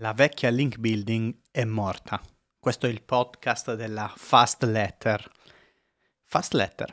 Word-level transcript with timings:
La 0.00 0.14
vecchia 0.14 0.48
link 0.48 0.78
building 0.78 1.40
è 1.50 1.62
morta. 1.64 2.18
Questo 2.58 2.86
è 2.86 2.88
il 2.88 3.02
podcast 3.02 3.74
della 3.74 4.10
Fast 4.16 4.62
Letter. 4.62 5.30
Fast 6.24 6.54
Letter, 6.54 6.90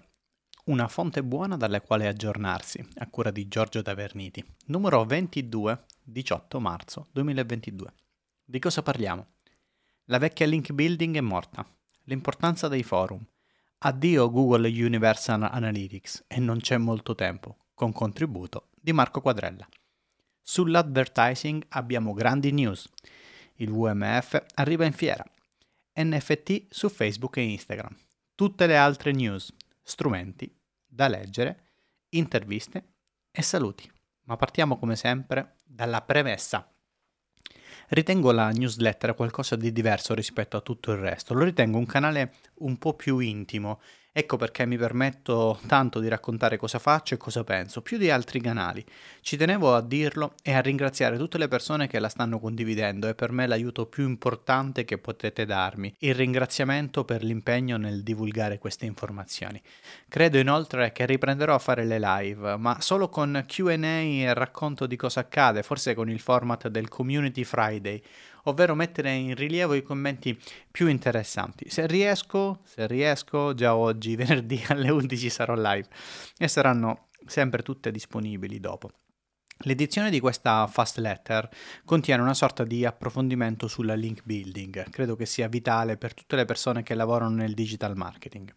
una 0.65 0.89
fonte 0.89 1.23
buona 1.23 1.55
dalle 1.55 1.79
quali 1.79 2.05
aggiornarsi, 2.05 2.85
a 2.95 3.07
cura 3.09 3.31
di 3.31 3.47
Giorgio 3.47 3.81
Taverniti, 3.81 4.43
numero 4.65 5.05
22, 5.05 5.85
18 6.03 6.59
marzo 6.59 7.07
2022. 7.13 7.93
Di 8.43 8.59
cosa 8.59 8.81
parliamo? 8.81 9.27
La 10.07 10.17
vecchia 10.17 10.45
link 10.45 10.73
building 10.73 11.15
è 11.15 11.21
morta. 11.21 11.65
L'importanza 12.03 12.67
dei 12.67 12.83
forum. 12.83 13.25
Addio 13.77 14.29
Google 14.29 14.67
Universal 14.67 15.43
Analytics 15.43 16.25
e 16.27 16.41
non 16.41 16.59
c'è 16.59 16.75
molto 16.75 17.15
tempo, 17.15 17.67
con 17.73 17.93
contributo 17.93 18.67
di 18.75 18.91
Marco 18.91 19.21
Quadrella. 19.21 19.65
Sull'advertising 20.49 21.65
abbiamo 21.71 22.13
grandi 22.13 22.53
news. 22.53 22.87
Il 23.55 23.69
WMF 23.69 24.45
arriva 24.53 24.85
in 24.85 24.93
fiera. 24.93 25.25
NFT 25.93 26.67
su 26.69 26.87
Facebook 26.87 27.35
e 27.35 27.41
Instagram. 27.41 27.93
Tutte 28.33 28.65
le 28.65 28.77
altre 28.77 29.11
news, 29.11 29.53
strumenti 29.83 30.49
da 30.87 31.09
leggere, 31.09 31.71
interviste 32.11 32.93
e 33.29 33.41
saluti. 33.41 33.91
Ma 34.23 34.37
partiamo 34.37 34.79
come 34.79 34.95
sempre 34.95 35.57
dalla 35.65 36.01
premessa. 36.01 36.71
Ritengo 37.89 38.31
la 38.31 38.49
newsletter 38.49 39.15
qualcosa 39.15 39.57
di 39.57 39.73
diverso 39.73 40.13
rispetto 40.13 40.55
a 40.55 40.61
tutto 40.61 40.93
il 40.93 40.99
resto. 40.99 41.33
Lo 41.33 41.43
ritengo 41.43 41.77
un 41.77 41.85
canale 41.85 42.35
un 42.59 42.77
po' 42.77 42.93
più 42.93 43.19
intimo 43.19 43.81
Ecco 44.19 44.35
perché 44.35 44.65
mi 44.65 44.77
permetto 44.77 45.59
tanto 45.67 45.99
di 45.99 46.07
raccontare 46.07 46.57
cosa 46.57 46.79
faccio 46.79 47.13
e 47.13 47.17
cosa 47.17 47.43
penso, 47.43 47.83
più 47.83 47.99
di 47.99 48.09
altri 48.09 48.41
canali. 48.41 48.83
Ci 49.21 49.37
tenevo 49.37 49.75
a 49.75 49.81
dirlo 49.81 50.33
e 50.41 50.55
a 50.55 50.59
ringraziare 50.59 51.17
tutte 51.17 51.37
le 51.37 51.47
persone 51.47 51.85
che 51.85 51.99
la 51.99 52.09
stanno 52.09 52.39
condividendo, 52.39 53.07
è 53.07 53.13
per 53.13 53.31
me 53.31 53.45
l'aiuto 53.45 53.85
più 53.85 54.07
importante 54.07 54.85
che 54.85 54.97
potete 54.97 55.45
darmi, 55.45 55.93
il 55.99 56.15
ringraziamento 56.15 57.05
per 57.05 57.23
l'impegno 57.23 57.77
nel 57.77 58.01
divulgare 58.01 58.57
queste 58.57 58.87
informazioni. 58.87 59.61
Credo 60.09 60.39
inoltre 60.39 60.91
che 60.93 61.05
riprenderò 61.05 61.53
a 61.53 61.59
fare 61.59 61.85
le 61.85 61.99
live, 61.99 62.57
ma 62.57 62.81
solo 62.81 63.09
con 63.09 63.45
QA 63.45 63.75
e 63.75 64.33
racconto 64.33 64.87
di 64.87 64.95
cosa 64.95 65.19
accade, 65.19 65.61
forse 65.61 65.93
con 65.93 66.09
il 66.09 66.19
format 66.19 66.69
del 66.69 66.89
Community 66.89 67.43
Friday 67.43 68.01
ovvero 68.47 68.75
mettere 68.75 69.13
in 69.13 69.35
rilievo 69.35 69.73
i 69.73 69.83
commenti 69.83 70.37
più 70.69 70.87
interessanti. 70.87 71.69
Se 71.69 71.85
riesco, 71.87 72.61
se 72.63 72.87
riesco, 72.87 73.53
già 73.53 73.75
oggi, 73.75 74.15
venerdì 74.17 74.61
alle 74.67 74.89
11 74.89 75.29
sarò 75.29 75.53
live 75.55 75.87
e 76.37 76.47
saranno 76.47 77.07
sempre 77.25 77.61
tutte 77.61 77.91
disponibili 77.91 78.59
dopo. 78.59 78.91
L'edizione 79.61 80.11
di 80.11 80.19
questa 80.19 80.67
fast 80.67 80.97
letter 80.99 81.49
contiene 81.83 82.21
una 82.21 82.35
sorta 82.35 82.63
di 82.63 82.85
approfondimento 82.85 83.67
sulla 83.67 83.95
link 83.95 84.21
building, 84.23 84.89
credo 84.91 85.15
che 85.15 85.25
sia 85.25 85.47
vitale 85.47 85.97
per 85.97 86.13
tutte 86.13 86.35
le 86.35 86.45
persone 86.45 86.83
che 86.83 86.93
lavorano 86.93 87.35
nel 87.35 87.55
digital 87.55 87.95
marketing. 87.97 88.53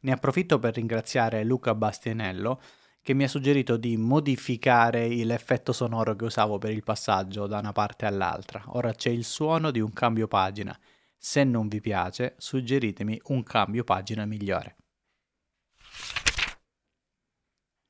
Ne 0.00 0.12
approfitto 0.12 0.58
per 0.58 0.74
ringraziare 0.74 1.42
Luca 1.44 1.74
Bastianello, 1.74 2.60
che 3.02 3.14
mi 3.14 3.24
ha 3.24 3.28
suggerito 3.28 3.76
di 3.76 3.96
modificare 3.96 5.08
l'effetto 5.08 5.72
sonoro 5.72 6.14
che 6.14 6.24
usavo 6.24 6.58
per 6.58 6.70
il 6.70 6.84
passaggio 6.84 7.48
da 7.48 7.58
una 7.58 7.72
parte 7.72 8.06
all'altra. 8.06 8.62
Ora 8.68 8.92
c'è 8.92 9.10
il 9.10 9.24
suono 9.24 9.72
di 9.72 9.80
un 9.80 9.92
cambio 9.92 10.28
pagina. 10.28 10.78
Se 11.18 11.42
non 11.42 11.66
vi 11.66 11.80
piace, 11.80 12.34
suggeritemi 12.38 13.20
un 13.26 13.42
cambio 13.42 13.82
pagina 13.82 14.24
migliore. 14.24 14.76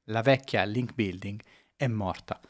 La 0.07 0.23
vecchia 0.23 0.65
link 0.65 0.95
building 0.95 1.41
è 1.77 1.87
morta. 1.87 2.41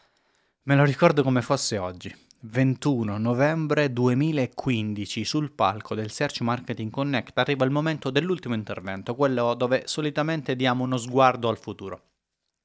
Me 0.63 0.77
lo 0.77 0.85
ricordo 0.85 1.25
come 1.25 1.43
fosse 1.43 1.79
oggi. 1.79 2.15
21 2.45 3.19
novembre 3.19 3.93
2015 3.93 5.25
sul 5.25 5.53
palco 5.53 5.95
del 5.95 6.11
Search 6.11 6.41
Marketing 6.41 6.91
Connect 6.91 7.39
arriva 7.39 7.65
il 7.65 7.71
momento 7.71 8.11
dell'ultimo 8.11 8.55
intervento, 8.55 9.15
quello 9.15 9.55
dove 9.55 9.83
solitamente 9.87 10.57
diamo 10.57 10.85
uno 10.85 10.97
sguardo 10.97 11.49
al 11.49 11.59
futuro. 11.59 12.12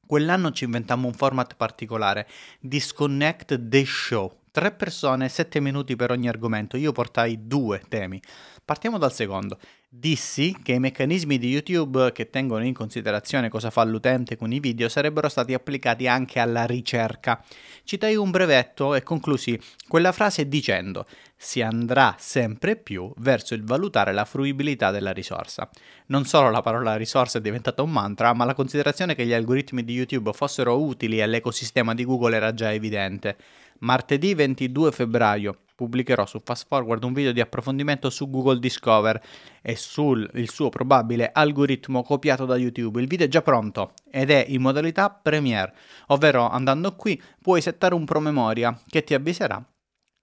Quell'anno 0.08 0.52
ci 0.54 0.64
inventammo 0.64 1.08
un 1.08 1.14
format 1.14 1.54
particolare, 1.56 2.28
Disconnect 2.62 3.68
the 3.68 3.84
Show. 3.84 4.34
Tre 4.58 4.72
persone, 4.72 5.30
sette 5.30 5.60
minuti 5.60 5.96
per 5.96 6.10
ogni 6.10 6.28
argomento. 6.28 6.78
Io 6.78 6.92
portai 6.92 7.46
due 7.46 7.80
temi. 7.88 8.20
Partiamo 8.66 8.98
dal 8.98 9.14
secondo. 9.14 9.60
Dissi 9.88 10.58
che 10.64 10.72
i 10.72 10.80
meccanismi 10.80 11.38
di 11.38 11.50
YouTube 11.50 12.12
che 12.12 12.32
tengono 12.32 12.66
in 12.66 12.74
considerazione 12.74 13.50
cosa 13.50 13.70
fa 13.70 13.84
l'utente 13.84 14.36
con 14.36 14.52
i 14.52 14.60
video 14.60 14.90
sarebbero 14.90 15.30
stati 15.30 15.54
applicati 15.54 16.08
anche 16.08 16.40
alla 16.40 16.66
ricerca. 16.66 17.44
Citai 17.84 18.16
un 18.16 18.32
brevetto 18.32 18.96
e 18.96 19.04
conclusi 19.04 19.60
quella 19.88 20.12
frase 20.12 20.48
dicendo 20.48 21.06
si 21.36 21.62
andrà 21.62 22.16
sempre 22.18 22.76
più 22.76 23.14
verso 23.18 23.54
il 23.54 23.64
valutare 23.64 24.12
la 24.12 24.26
fruibilità 24.26 24.90
della 24.90 25.14
risorsa. 25.14 25.70
Non 26.08 26.26
solo 26.26 26.50
la 26.50 26.62
parola 26.62 26.96
risorsa 26.96 27.38
è 27.38 27.42
diventata 27.42 27.84
un 27.84 27.92
mantra, 27.92 28.34
ma 28.34 28.44
la 28.44 28.56
considerazione 28.56 29.14
che 29.14 29.26
gli 29.26 29.34
algoritmi 29.34 29.84
di 29.84 29.94
YouTube 29.94 30.34
fossero 30.34 30.82
utili 30.82 31.22
all'ecosistema 31.22 31.94
di 31.94 32.04
Google 32.04 32.36
era 32.36 32.54
già 32.56 32.74
evidente. 32.74 33.38
Martedì 33.80 34.34
22 34.34 34.92
febbraio 34.92 35.60
pubblicherò 35.76 36.26
su 36.26 36.42
Fast 36.44 36.66
Forward 36.68 37.04
un 37.04 37.14
video 37.14 37.32
di 37.32 37.40
approfondimento 37.40 38.10
su 38.10 38.28
Google 38.32 38.58
Discover 38.58 39.22
e 39.62 39.76
sul 39.76 40.28
suo 40.48 40.70
probabile 40.70 41.30
algoritmo 41.32 42.02
copiato 42.02 42.46
da 42.46 42.58
YouTube. 42.58 43.00
Il 43.00 43.08
video 43.08 43.28
è 43.28 43.30
già 43.30 43.44
pronto 43.44 43.94
ed 44.10 44.32
è 44.32 44.44
in 44.48 44.62
modalità 44.62 45.12
Premiere, 45.12 45.76
ovvero 46.08 46.50
andando 46.50 46.96
qui 46.96 47.22
puoi 47.40 47.62
settare 47.62 47.94
un 47.94 48.06
promemoria 48.06 48.82
che 48.88 49.04
ti 49.04 49.14
avviserà 49.14 49.64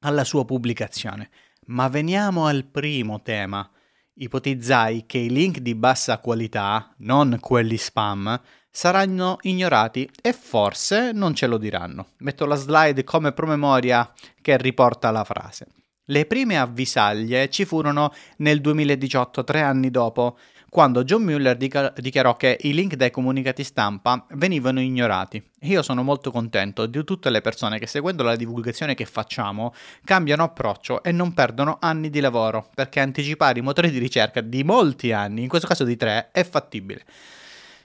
alla 0.00 0.24
sua 0.24 0.44
pubblicazione. 0.44 1.30
Ma 1.66 1.86
veniamo 1.88 2.46
al 2.46 2.64
primo 2.64 3.22
tema. 3.22 3.70
Ipotizzai 4.16 5.06
che 5.06 5.18
i 5.18 5.28
link 5.28 5.58
di 5.58 5.74
bassa 5.74 6.18
qualità, 6.18 6.94
non 6.98 7.38
quelli 7.40 7.76
spam, 7.76 8.40
saranno 8.70 9.38
ignorati 9.42 10.08
e 10.22 10.32
forse 10.32 11.10
non 11.12 11.34
ce 11.34 11.48
lo 11.48 11.58
diranno. 11.58 12.10
Metto 12.18 12.46
la 12.46 12.54
slide 12.54 13.02
come 13.02 13.32
promemoria 13.32 14.12
che 14.40 14.56
riporta 14.56 15.10
la 15.10 15.24
frase. 15.24 15.66
Le 16.06 16.26
prime 16.26 16.58
avvisaglie 16.58 17.48
ci 17.50 17.64
furono 17.64 18.12
nel 18.36 18.60
2018, 18.60 19.42
tre 19.42 19.62
anni 19.62 19.90
dopo, 19.90 20.38
quando 20.74 21.04
John 21.04 21.22
Mueller 21.22 21.56
dichiarò 21.56 22.34
che 22.34 22.58
i 22.62 22.74
link 22.74 22.96
dai 22.96 23.12
comunicati 23.12 23.62
stampa 23.62 24.26
venivano 24.30 24.80
ignorati. 24.80 25.40
Io 25.60 25.82
sono 25.82 26.02
molto 26.02 26.32
contento 26.32 26.86
di 26.86 27.04
tutte 27.04 27.30
le 27.30 27.40
persone 27.40 27.78
che 27.78 27.86
seguendo 27.86 28.24
la 28.24 28.34
divulgazione 28.34 28.96
che 28.96 29.04
facciamo 29.04 29.72
cambiano 30.02 30.42
approccio 30.42 31.04
e 31.04 31.12
non 31.12 31.32
perdono 31.32 31.78
anni 31.80 32.10
di 32.10 32.18
lavoro, 32.18 32.70
perché 32.74 32.98
anticipare 32.98 33.60
i 33.60 33.62
motori 33.62 33.88
di 33.88 33.98
ricerca 33.98 34.40
di 34.40 34.64
molti 34.64 35.12
anni, 35.12 35.42
in 35.42 35.48
questo 35.48 35.68
caso 35.68 35.84
di 35.84 35.94
tre, 35.94 36.30
è 36.32 36.42
fattibile. 36.42 37.04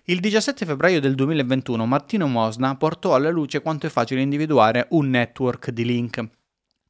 Il 0.06 0.20
17 0.20 0.66
febbraio 0.66 1.00
del 1.00 1.14
2021 1.14 1.86
Martino 1.86 2.26
Mosna 2.26 2.76
portò 2.76 3.14
alla 3.14 3.30
luce 3.30 3.62
quanto 3.62 3.86
è 3.86 3.90
facile 3.92 4.22
individuare 4.22 4.88
un 4.90 5.12
network 5.12 5.70
di 5.70 5.86
link. 5.86 6.28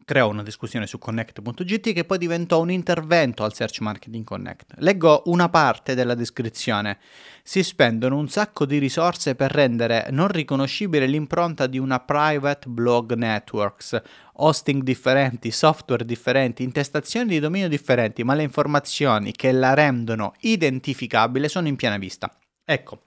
Creò 0.10 0.28
una 0.28 0.42
discussione 0.42 0.88
su 0.88 0.98
Connect.gt 0.98 1.94
che 1.94 2.04
poi 2.04 2.18
diventò 2.18 2.60
un 2.60 2.72
intervento 2.72 3.44
al 3.44 3.54
Search 3.54 3.80
Marketing 3.82 4.24
Connect. 4.24 4.74
Leggo 4.78 5.22
una 5.26 5.50
parte 5.50 5.94
della 5.94 6.16
descrizione. 6.16 6.98
Si 7.44 7.62
spendono 7.62 8.18
un 8.18 8.28
sacco 8.28 8.66
di 8.66 8.80
risorse 8.80 9.36
per 9.36 9.52
rendere 9.52 10.08
non 10.10 10.28
riconoscibile 10.30 11.06
l'impronta 11.06 11.68
di 11.68 11.78
una 11.78 12.00
private 12.00 12.68
blog 12.70 13.14
networks, 13.14 14.02
hosting 14.34 14.82
differenti, 14.82 15.52
software 15.52 16.04
differenti, 16.04 16.64
intestazioni 16.64 17.28
di 17.28 17.40
dominio 17.40 17.68
differenti, 17.68 18.24
ma 18.24 18.34
le 18.34 18.42
informazioni 18.42 19.32
che 19.32 19.52
la 19.52 19.76
rendono 19.76 20.34
identificabile 20.40 21.48
sono 21.48 21.68
in 21.68 21.76
piena 21.76 22.00
vista. 22.00 22.36
Ecco, 22.66 23.04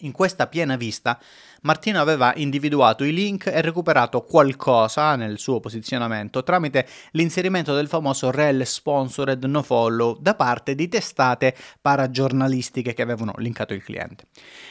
in 0.00 0.12
questa 0.12 0.46
piena 0.46 0.76
vista, 0.76 1.18
Martino 1.62 1.98
aveva 2.00 2.34
individuato 2.36 3.02
i 3.02 3.14
link 3.14 3.46
e 3.46 3.62
recuperato 3.62 4.20
qualcosa 4.24 5.16
nel 5.16 5.38
suo 5.38 5.58
posizionamento 5.58 6.42
tramite 6.42 6.86
l'inserimento 7.12 7.74
del 7.74 7.88
famoso 7.88 8.30
rel 8.30 8.66
sponsored 8.66 9.42
no 9.44 9.62
follow 9.62 10.18
da 10.20 10.34
parte 10.34 10.74
di 10.74 10.88
testate 10.88 11.56
paragiornalistiche 11.80 12.92
che 12.92 13.00
avevano 13.00 13.32
linkato 13.38 13.72
il 13.72 13.82
cliente. 13.82 14.26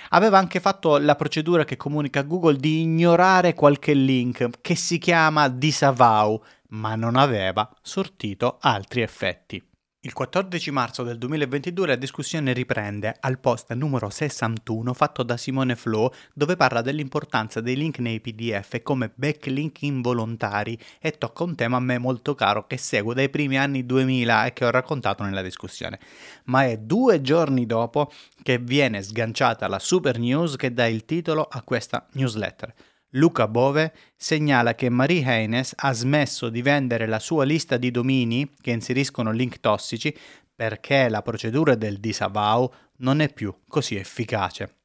Aveva 0.10 0.38
anche 0.38 0.60
fatto 0.60 0.98
la 0.98 1.16
procedura 1.16 1.66
che 1.66 1.76
comunica 1.76 2.22
Google 2.22 2.58
di 2.58 2.82
ignorare 2.82 3.56
qualche 3.56 3.94
link 3.94 4.62
che 4.62 4.76
si 4.76 5.00
chiama 5.00 5.50
disavow, 5.50 6.40
ma 6.70 6.94
non 6.94 7.16
aveva 7.16 7.68
sortito 7.82 8.58
altri 8.62 9.02
effetti. 9.02 9.75
Il 10.06 10.14
14 10.14 10.70
marzo 10.70 11.02
del 11.02 11.18
2022 11.18 11.88
la 11.88 11.96
discussione 11.96 12.54
riprende 12.54 13.16
al 13.22 13.40
post 13.40 13.74
numero 13.74 14.12
61 14.12 14.94
fatto 14.94 15.24
da 15.24 15.36
Simone 15.36 15.76
Flo 15.76 16.14
dove 16.32 16.56
parla 16.56 16.84
dell'importanza 16.84 17.60
dei 17.60 17.76
link 17.76 17.98
nei 17.98 18.22
PDF 18.22 18.84
come 18.84 19.10
backlink 19.16 19.82
involontari 19.82 20.78
e 21.02 21.14
tocca 21.14 21.44
un 21.44 21.56
tema 21.56 21.78
a 21.78 21.80
me 21.80 21.98
molto 21.98 22.36
caro 22.36 22.68
che 22.68 22.78
seguo 22.78 23.16
dai 23.16 23.30
primi 23.30 23.58
anni 23.58 23.84
2000 23.84 24.46
e 24.46 24.54
che 24.54 24.66
ho 24.66 24.70
raccontato 24.70 25.24
nella 25.24 25.42
discussione. 25.42 26.00
Ma 26.44 26.66
è 26.66 26.78
due 26.78 27.22
giorni 27.22 27.66
dopo 27.66 28.12
che 28.44 28.60
viene 28.60 29.02
sganciata 29.02 29.68
la 29.68 29.80
super 29.80 30.20
news 30.20 30.56
che 30.56 30.72
dà 30.72 30.86
il 30.86 31.06
titolo 31.06 31.48
a 31.50 31.64
questa 31.64 32.06
newsletter. 32.12 32.72
Luca 33.12 33.48
Bove 33.48 33.94
segnala 34.16 34.76
che 34.76 34.90
Marie 34.90 35.24
Haynes 35.24 35.74
ha 35.76 35.94
smesso 35.94 36.50
di 36.50 36.62
vendere 36.62 37.08
la 37.08 37.20
sua 37.20 37.46
lista 37.46 37.78
di 37.78 37.92
domini 37.92 38.52
che 38.60 38.72
inseriscono 38.72 39.32
link 39.32 39.60
tossici 39.60 40.16
perché 40.54 41.10
la 41.10 41.22
procedura 41.22 41.76
del 41.76 42.00
disavow 42.00 42.72
non 42.98 43.20
è 43.20 43.32
più 43.32 43.54
così 43.68 43.96
efficace. 43.96 44.85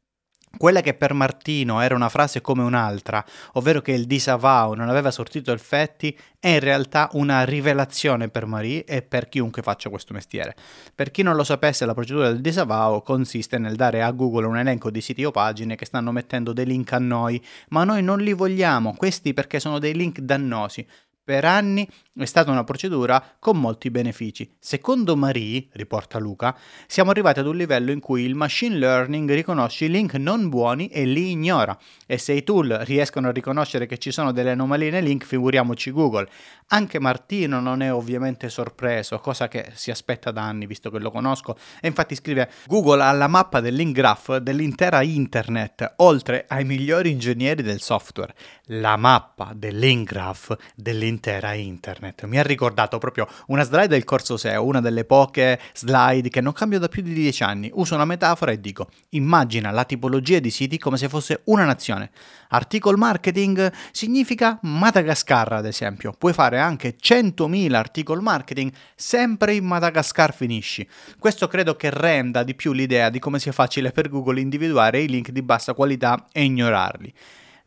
Quella 0.57 0.81
che 0.81 0.95
per 0.95 1.15
Martino 1.15 1.81
era 1.81 1.95
una 1.95 2.09
frase 2.09 2.41
come 2.41 2.63
un'altra, 2.63 3.25
ovvero 3.53 3.81
che 3.81 3.93
il 3.93 4.07
disavow 4.07 4.75
non 4.75 4.89
aveva 4.89 5.11
sortito 5.11 5.53
effetti, 5.53 6.17
è 6.39 6.49
in 6.49 6.61
realtà 6.61 7.09
una 7.13 7.45
rivelazione 7.45 8.29
per 8.29 8.47
Marie 8.47 8.85
e 8.85 9.01
per 9.01 9.29
chiunque 9.29 9.63
faccia 9.63 9.89
questo 9.89 10.13
mestiere. 10.13 10.55
Per 10.95 11.11
chi 11.11 11.23
non 11.23 11.37
lo 11.37 11.45
sapesse, 11.45 11.87
la 11.87 11.95
procedura 11.95 12.29
del 12.29 12.41
disavow 12.41 13.03
consiste 13.03 13.59
nel 13.59 13.77
dare 13.77 14.03
a 14.03 14.11
Google 14.11 14.47
un 14.47 14.59
elenco 14.59 14.91
di 14.91 15.01
siti 15.01 15.25
o 15.25 15.31
pagine 15.31 15.77
che 15.77 15.87
stanno 15.87 16.13
mettendo 16.13 16.53
dei 16.53 16.67
link 16.67 16.93
a 16.93 16.99
noi, 16.99 17.43
ma 17.69 17.85
noi 17.85 18.03
non 18.03 18.19
li 18.19 18.33
vogliamo, 18.33 18.95
questi 18.97 19.33
perché 19.33 19.61
sono 19.61 19.79
dei 19.79 19.95
link 19.95 20.19
dannosi 20.19 20.87
per 21.31 21.45
anni 21.45 21.89
è 22.13 22.25
stata 22.25 22.51
una 22.51 22.65
procedura 22.65 23.37
con 23.39 23.57
molti 23.57 23.89
benefici. 23.89 24.57
Secondo 24.59 25.15
Marie, 25.17 25.69
riporta 25.75 26.19
Luca, 26.19 26.59
siamo 26.89 27.11
arrivati 27.11 27.39
ad 27.39 27.47
un 27.47 27.57
livello 27.57 27.93
in 27.93 28.01
cui 28.01 28.25
il 28.25 28.35
machine 28.35 28.77
learning 28.77 29.33
riconosce 29.33 29.85
i 29.85 29.91
link 29.91 30.15
non 30.15 30.49
buoni 30.49 30.89
e 30.89 31.05
li 31.05 31.31
ignora. 31.31 31.79
E 32.05 32.19
se 32.19 32.33
i 32.33 32.43
tool 32.43 32.69
riescono 32.83 33.29
a 33.29 33.31
riconoscere 33.31 33.87
che 33.87 33.97
ci 33.99 34.11
sono 34.11 34.33
delle 34.33 34.51
anomalie 34.51 34.91
nei 34.91 35.03
link, 35.03 35.25
figuriamoci 35.25 35.93
Google. 35.93 36.29
Anche 36.73 36.99
Martino 36.99 37.61
non 37.61 37.81
è 37.81 37.93
ovviamente 37.93 38.49
sorpreso, 38.49 39.21
cosa 39.21 39.47
che 39.47 39.71
si 39.75 39.93
aspetta 39.93 40.33
da 40.33 40.43
anni 40.43 40.67
visto 40.67 40.91
che 40.91 40.99
lo 40.99 41.13
conosco. 41.13 41.57
E 41.81 41.87
infatti 41.87 42.17
scrive: 42.17 42.51
Google 42.67 43.05
ha 43.05 43.13
la 43.13 43.29
mappa 43.29 43.61
del 43.61 43.75
link 43.75 43.95
graph 43.95 44.39
dell'intera 44.39 45.01
internet, 45.03 45.95
oltre 45.99 46.45
ai 46.49 46.65
migliori 46.65 47.11
ingegneri 47.11 47.63
del 47.63 47.81
software. 47.81 48.35
La 48.65 48.97
mappa 48.97 49.53
del 49.55 49.79
link 49.79 50.09
graph 50.09 50.57
dell'intera 50.75 51.19
dell'intera 51.21 51.53
internet. 51.53 52.25
Mi 52.25 52.39
ha 52.39 52.43
ricordato 52.43 52.99
proprio 52.99 53.29
una 53.49 53.63
slide 53.63 53.89
del 53.89 54.05
corso 54.05 54.37
SEO, 54.37 54.65
una 54.65 54.81
delle 54.81 55.05
poche 55.05 55.61
slide 55.75 56.29
che 56.31 56.41
non 56.41 56.53
cambio 56.53 56.79
da 56.79 56.89
più 56.89 57.03
di 57.03 57.13
dieci 57.13 57.43
anni. 57.43 57.71
Uso 57.75 57.95
una 57.95 58.07
metafora 58.07 58.51
e 58.51 58.61
dico: 58.61 58.89
immagina 59.11 59.71
la 59.71 59.85
tipologia 59.85 60.39
di 60.41 60.51
siti 60.51 60.79
come 60.79 60.97
se 60.97 61.09
fosse 61.09 61.43
una 61.45 61.65
nazione. 61.65 62.11
Article 62.49 62.97
marketing 62.97 63.71
significa 63.93 64.59
Madagascar, 64.63 65.53
ad 65.53 65.67
esempio. 65.67 66.13
Puoi 66.17 66.33
fare 66.33 66.59
anche 66.59 66.97
100.000 67.01 67.75
article 67.75 68.21
marketing, 68.21 68.73
sempre 68.97 69.55
in 69.55 69.65
Madagascar 69.65 70.35
finisci. 70.35 70.89
Questo 71.19 71.47
credo 71.47 71.77
che 71.77 71.91
renda 71.91 72.43
di 72.43 72.55
più 72.55 72.73
l'idea 72.73 73.11
di 73.11 73.21
come 73.21 73.39
sia 73.39 73.53
facile 73.53 73.93
per 73.93 74.09
Google 74.09 74.41
individuare 74.41 75.01
i 75.01 75.09
link 75.09 75.31
di 75.31 75.43
bassa 75.43 75.75
qualità 75.75 76.27
e 76.33 76.43
ignorarli. 76.43 77.13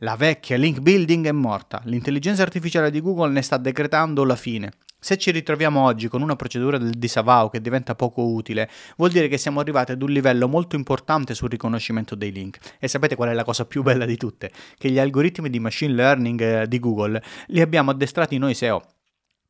La 0.03 0.17
vecchia 0.17 0.57
link 0.57 0.81
building 0.81 1.27
è 1.27 1.31
morta, 1.31 1.81
l'intelligenza 1.85 2.41
artificiale 2.41 2.91
di 2.91 2.99
Google 2.99 3.31
ne 3.31 3.41
sta 3.41 3.55
decretando 3.55 4.25
la 4.25 4.35
fine. 4.35 4.73
Se 4.99 5.17
ci 5.17 5.31
ritroviamo 5.31 5.81
oggi 5.81 6.09
con 6.09 6.21
una 6.21 6.35
procedura 6.35 6.77
del 6.77 6.89
disavow 6.89 7.49
che 7.49 7.61
diventa 7.61 7.95
poco 7.95 8.21
utile, 8.21 8.69
vuol 8.97 9.11
dire 9.11 9.29
che 9.29 9.37
siamo 9.37 9.61
arrivati 9.61 9.93
ad 9.93 10.01
un 10.01 10.09
livello 10.09 10.49
molto 10.49 10.75
importante 10.75 11.33
sul 11.33 11.49
riconoscimento 11.49 12.15
dei 12.15 12.33
link. 12.33 12.57
E 12.79 12.89
sapete 12.89 13.15
qual 13.15 13.29
è 13.29 13.33
la 13.33 13.45
cosa 13.45 13.63
più 13.63 13.81
bella 13.81 14.03
di 14.03 14.17
tutte? 14.17 14.51
Che 14.77 14.89
gli 14.89 14.99
algoritmi 14.99 15.49
di 15.49 15.59
machine 15.61 15.93
learning 15.93 16.41
eh, 16.41 16.67
di 16.67 16.79
Google 16.81 17.23
li 17.47 17.61
abbiamo 17.61 17.91
addestrati 17.91 18.37
noi 18.37 18.55
SEO 18.55 18.83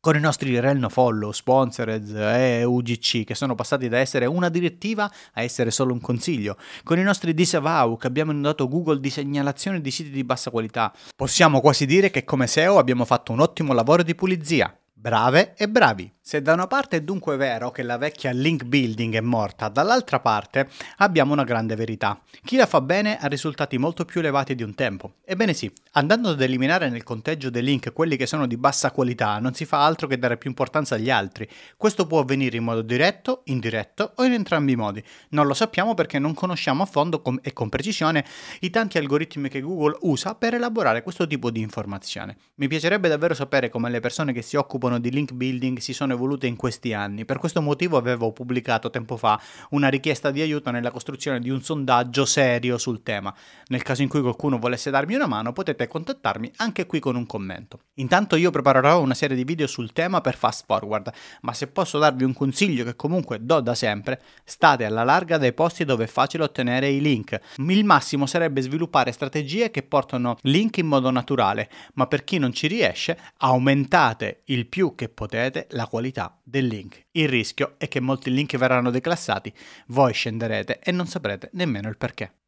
con 0.03 0.17
i 0.17 0.19
nostri 0.19 0.59
Relno 0.59 0.89
Follow, 0.89 1.31
Sponsored 1.31 2.13
e 2.13 2.65
UGC 2.65 3.23
che 3.23 3.35
sono 3.35 3.55
passati 3.55 3.87
da 3.87 3.99
essere 3.99 4.25
una 4.25 4.49
direttiva 4.49 5.09
a 5.31 5.41
essere 5.41 5.71
solo 5.71 5.93
un 5.93 6.01
consiglio, 6.01 6.57
con 6.83 6.99
i 6.99 7.03
nostri 7.03 7.33
disavow 7.33 7.97
che 7.97 8.07
abbiamo 8.07 8.31
inondato 8.31 8.67
Google 8.67 8.99
di 8.99 9.09
segnalazione 9.09 9.79
di 9.79 9.91
siti 9.91 10.09
di 10.09 10.25
bassa 10.25 10.51
qualità. 10.51 10.91
Possiamo 11.15 11.61
quasi 11.61 11.85
dire 11.85 12.11
che 12.11 12.25
come 12.25 12.47
SEO 12.47 12.79
abbiamo 12.79 13.05
fatto 13.05 13.31
un 13.31 13.39
ottimo 13.39 13.71
lavoro 13.71 14.03
di 14.03 14.13
pulizia. 14.13 14.77
Brave 14.91 15.53
e 15.55 15.69
bravi. 15.69 16.11
Se 16.25 16.41
da 16.41 16.53
una 16.53 16.67
parte 16.67 16.95
è 16.95 17.01
dunque 17.01 17.35
vero 17.35 17.69
che 17.69 17.83
la 17.83 17.97
vecchia 17.97 18.31
link 18.31 18.63
building 18.63 19.13
è 19.15 19.19
morta, 19.19 19.67
dall'altra 19.67 20.21
parte 20.21 20.69
abbiamo 20.99 21.33
una 21.33 21.43
grande 21.43 21.75
verità. 21.75 22.17
Chi 22.45 22.55
la 22.55 22.65
fa 22.65 22.79
bene 22.79 23.17
ha 23.17 23.27
risultati 23.27 23.77
molto 23.77 24.05
più 24.05 24.21
elevati 24.21 24.55
di 24.55 24.63
un 24.63 24.73
tempo. 24.73 25.15
Ebbene 25.25 25.53
sì, 25.53 25.69
andando 25.91 26.29
ad 26.29 26.39
eliminare 26.39 26.87
nel 26.87 27.03
conteggio 27.03 27.49
dei 27.49 27.61
link 27.61 27.91
quelli 27.91 28.15
che 28.15 28.25
sono 28.25 28.47
di 28.47 28.55
bassa 28.55 28.91
qualità, 28.91 29.37
non 29.39 29.53
si 29.53 29.65
fa 29.65 29.83
altro 29.83 30.07
che 30.07 30.17
dare 30.17 30.37
più 30.37 30.49
importanza 30.49 30.95
agli 30.95 31.09
altri. 31.09 31.45
Questo 31.75 32.07
può 32.07 32.19
avvenire 32.19 32.55
in 32.55 32.63
modo 32.63 32.81
diretto, 32.81 33.41
indiretto 33.47 34.13
o 34.15 34.23
in 34.23 34.31
entrambi 34.31 34.71
i 34.71 34.77
modi. 34.77 35.03
Non 35.31 35.45
lo 35.45 35.53
sappiamo 35.53 35.93
perché 35.93 36.19
non 36.19 36.33
conosciamo 36.33 36.83
a 36.83 36.85
fondo 36.85 37.21
com- 37.21 37.39
e 37.43 37.51
con 37.51 37.67
precisione 37.67 38.23
i 38.61 38.69
tanti 38.69 38.97
algoritmi 38.97 39.49
che 39.49 39.59
Google 39.59 39.97
usa 40.03 40.35
per 40.35 40.53
elaborare 40.53 41.03
questo 41.03 41.27
tipo 41.27 41.51
di 41.51 41.59
informazione. 41.59 42.37
Mi 42.55 42.69
piacerebbe 42.69 43.09
davvero 43.09 43.33
sapere 43.33 43.67
come 43.67 43.89
le 43.89 43.99
persone 43.99 44.31
che 44.31 44.41
si 44.41 44.55
occupano 44.55 44.99
di 44.99 45.11
link 45.11 45.33
building 45.33 45.79
si 45.79 45.91
sono 45.91 46.11
evolute 46.13 46.47
in 46.47 46.55
questi 46.55 46.93
anni. 46.93 47.25
Per 47.25 47.37
questo 47.37 47.61
motivo 47.61 47.97
avevo 47.97 48.31
pubblicato 48.31 48.89
tempo 48.89 49.17
fa 49.17 49.39
una 49.71 49.89
richiesta 49.89 50.31
di 50.31 50.41
aiuto 50.41 50.71
nella 50.71 50.91
costruzione 50.91 51.39
di 51.39 51.49
un 51.49 51.61
sondaggio 51.61 52.25
serio 52.25 52.77
sul 52.77 53.03
tema. 53.03 53.33
Nel 53.67 53.83
caso 53.83 54.01
in 54.01 54.07
cui 54.07 54.21
qualcuno 54.21 54.59
volesse 54.59 54.89
darmi 54.89 55.15
una 55.15 55.27
mano, 55.27 55.53
potete 55.53 55.87
contattarmi 55.87 56.51
anche 56.57 56.85
qui 56.85 56.99
con 56.99 57.15
un 57.15 57.25
commento. 57.25 57.79
Intanto 57.95 58.35
io 58.35 58.51
preparerò 58.51 59.01
una 59.01 59.13
serie 59.13 59.35
di 59.35 59.43
video 59.43 59.67
sul 59.67 59.91
tema 59.91 60.21
per 60.21 60.35
fast 60.35 60.65
forward, 60.65 61.11
ma 61.41 61.53
se 61.53 61.67
posso 61.67 61.99
darvi 61.99 62.23
un 62.23 62.33
consiglio 62.33 62.83
che 62.83 62.95
comunque 62.95 63.39
do 63.41 63.59
da 63.59 63.75
sempre, 63.75 64.21
state 64.43 64.85
alla 64.85 65.03
larga 65.03 65.37
dai 65.37 65.53
posti 65.53 65.85
dove 65.85 66.05
è 66.05 66.07
facile 66.07 66.43
ottenere 66.43 66.89
i 66.89 67.01
link. 67.01 67.39
Il 67.57 67.85
massimo 67.85 68.25
sarebbe 68.25 68.61
sviluppare 68.61 69.11
strategie 69.11 69.71
che 69.71 69.83
portano 69.83 70.37
link 70.41 70.77
in 70.77 70.87
modo 70.87 71.09
naturale, 71.09 71.69
ma 71.95 72.07
per 72.07 72.23
chi 72.23 72.37
non 72.37 72.53
ci 72.53 72.67
riesce, 72.67 73.17
aumentate 73.37 74.41
il 74.45 74.67
più 74.67 74.95
che 74.95 75.09
potete 75.09 75.67
la 75.71 75.87
qualità 75.87 76.02
del 76.43 76.67
link. 76.67 77.05
Il 77.11 77.29
rischio 77.29 77.75
è 77.77 77.87
che 77.87 77.99
molti 77.99 78.31
link 78.31 78.57
verranno 78.57 78.91
declassati, 78.91 79.53
voi 79.87 80.13
scenderete 80.13 80.79
e 80.79 80.91
non 80.91 81.07
saprete 81.07 81.49
nemmeno 81.53 81.89
il 81.89 81.97
perché. 81.97 82.39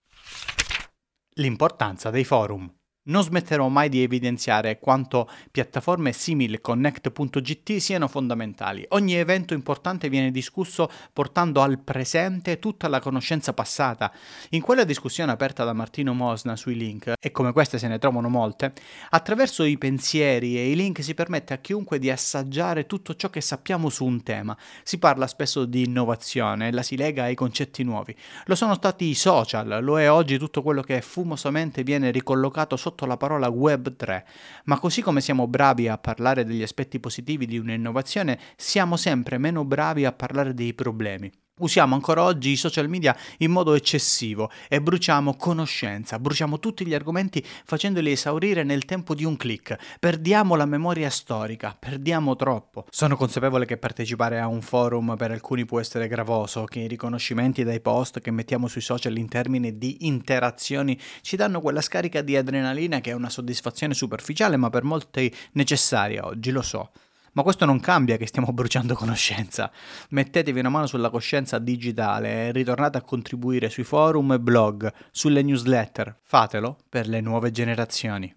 L'importanza 1.36 2.10
dei 2.10 2.24
forum. 2.24 2.72
Non 3.08 3.22
smetterò 3.22 3.68
mai 3.68 3.90
di 3.90 4.02
evidenziare 4.02 4.80
quanto 4.80 5.30
piattaforme 5.52 6.12
simili 6.12 6.60
Connect.gt 6.60 7.76
siano 7.76 8.08
fondamentali. 8.08 8.84
Ogni 8.90 9.14
evento 9.14 9.54
importante 9.54 10.10
viene 10.10 10.32
discusso 10.32 10.90
portando 11.14 11.62
al 11.62 11.78
presente 11.78 12.58
tutta 12.58 12.88
la 12.88 13.00
conoscenza 13.00 13.54
passata. 13.54 14.12
In 14.50 14.62
quella 14.62 14.84
discussione 14.86 15.32
aperta 15.32 15.64
da 15.64 15.74
Martino 15.74 16.16
Mosna 16.16 16.56
sui 16.56 16.74
link, 16.74 17.14
e 17.20 17.30
come 17.30 17.52
queste 17.52 17.78
se 17.78 17.88
ne 17.88 18.00
trovano 18.00 18.28
molte, 18.28 18.74
attraverso 19.12 19.64
i 19.64 19.78
pensieri 19.78 20.58
e 20.58 20.72
i 20.72 20.76
link 20.76 21.04
si 21.04 21.14
permette 21.14 21.54
a 21.54 21.58
chiunque 21.58 22.00
di 22.00 22.10
assaggiare 22.10 22.88
tutto 22.88 23.14
ciò 23.14 23.30
che 23.30 23.42
sappiamo 23.42 23.90
su 23.90 24.04
un 24.04 24.24
tema. 24.24 24.58
Si 24.82 24.98
parla 24.98 25.28
spesso 25.28 25.66
di 25.66 25.84
innovazione, 25.84 26.72
la 26.72 26.82
si 26.82 26.98
lega 26.98 27.26
ai 27.26 27.36
concetti 27.36 27.84
nuovi. 27.84 28.16
Lo 28.46 28.56
sono 28.56 28.74
stati 28.74 29.06
i 29.06 29.14
social, 29.14 29.84
lo 29.84 30.00
è 30.00 30.10
oggi 30.10 30.40
tutto 30.40 30.64
quello 30.64 30.82
che 30.82 31.02
fumosamente 31.02 31.84
viene 31.84 32.10
ricollocato 32.10 32.76
sotto 32.76 32.94
sotto 32.96 33.06
la 33.06 33.18
parola 33.18 33.50
Web 33.50 33.98
3, 33.98 34.26
ma 34.66 34.80
così 34.80 35.02
come 35.02 35.20
siamo 35.20 35.48
bravi 35.48 35.90
a 35.90 35.98
parlare 35.98 36.46
degli 36.46 36.64
aspetti 36.64 37.00
positivi 37.02 37.46
di 37.46 37.58
un'innovazione, 37.58 38.40
siamo 38.56 38.96
sempre 38.96 39.38
meno 39.38 39.66
bravi 39.66 40.06
a 40.06 40.14
parlare 40.14 40.54
dei 40.54 40.74
problemi. 40.74 41.30
Usiamo 41.58 41.96
ancora 41.96 42.22
oggi 42.22 42.50
i 42.50 42.58
social 42.58 42.90
media 42.90 43.16
in 43.38 43.50
modo 43.50 43.76
eccessivo 43.76 44.52
e 44.68 44.82
bruciamo 44.82 45.38
conoscenza, 45.38 46.20
bruciamo 46.20 46.60
tutti 46.60 46.86
gli 46.86 46.94
argomenti 46.94 47.42
facendoli 47.64 48.12
esaurire 48.12 48.64
nel 48.64 48.84
tempo 48.84 49.16
di 49.16 49.24
un 49.24 49.38
clic. 49.38 49.78
Perdiamo 49.98 50.56
la 50.56 50.66
memoria 50.66 51.10
storica, 51.10 51.74
perdiamo 51.80 52.36
troppo. 52.36 52.86
Sono 52.90 53.16
consapevole 53.16 53.66
che 53.66 53.78
partecipare 53.78 54.38
a 54.38 54.48
un 54.48 54.62
forum 54.62 55.16
per 55.16 55.32
alcuni 55.32 55.64
può 55.64 55.80
essere 55.80 56.10
gravoso, 56.10 56.66
che 56.66 56.80
i 56.80 56.88
riconoscimenti 56.88 57.64
dai 57.64 57.80
post 57.80 58.20
che 58.20 58.32
mettiamo 58.32 58.68
sui 58.68 58.82
social 58.82 59.16
in 59.16 59.30
termini 59.30 59.78
di 59.78 60.08
interazioni 60.08 61.00
ci 61.22 61.38
danno 61.38 61.62
quella 61.62 61.80
scarica 61.80 62.22
di 62.22 62.36
adrenalina 62.36 63.00
che 63.00 63.12
è 63.12 63.14
una 63.14 63.30
soddisfazione 63.30 63.94
superficiale 63.94 64.58
ma 64.58 64.70
per 64.70 64.84
molti 64.84 65.34
necessaria 65.54 66.26
oggi, 66.26 66.52
lo 66.52 66.62
so. 66.62 66.92
Ma 67.36 67.44
questo 67.44 67.66
non 67.66 67.82
cambia 67.82 68.16
che 68.16 68.28
stiamo 68.28 68.54
bruciando 68.54 68.96
conoscenza. 68.96 69.70
Mettetevi 70.10 70.60
una 70.60 70.70
mano 70.70 70.88
sulla 70.88 71.10
coscienza 71.10 71.60
digitale 71.60 72.48
e 72.48 72.52
ritornate 72.54 72.98
a 72.98 73.02
contribuire 73.02 73.70
sui 73.70 73.84
forum 73.84 74.32
e 74.32 74.40
blog, 74.40 74.92
sulle 75.12 75.42
newsletter. 75.42 76.20
Fatelo 76.24 76.78
per 76.88 77.08
le 77.08 77.20
nuove 77.20 77.52
generazioni. 77.52 78.34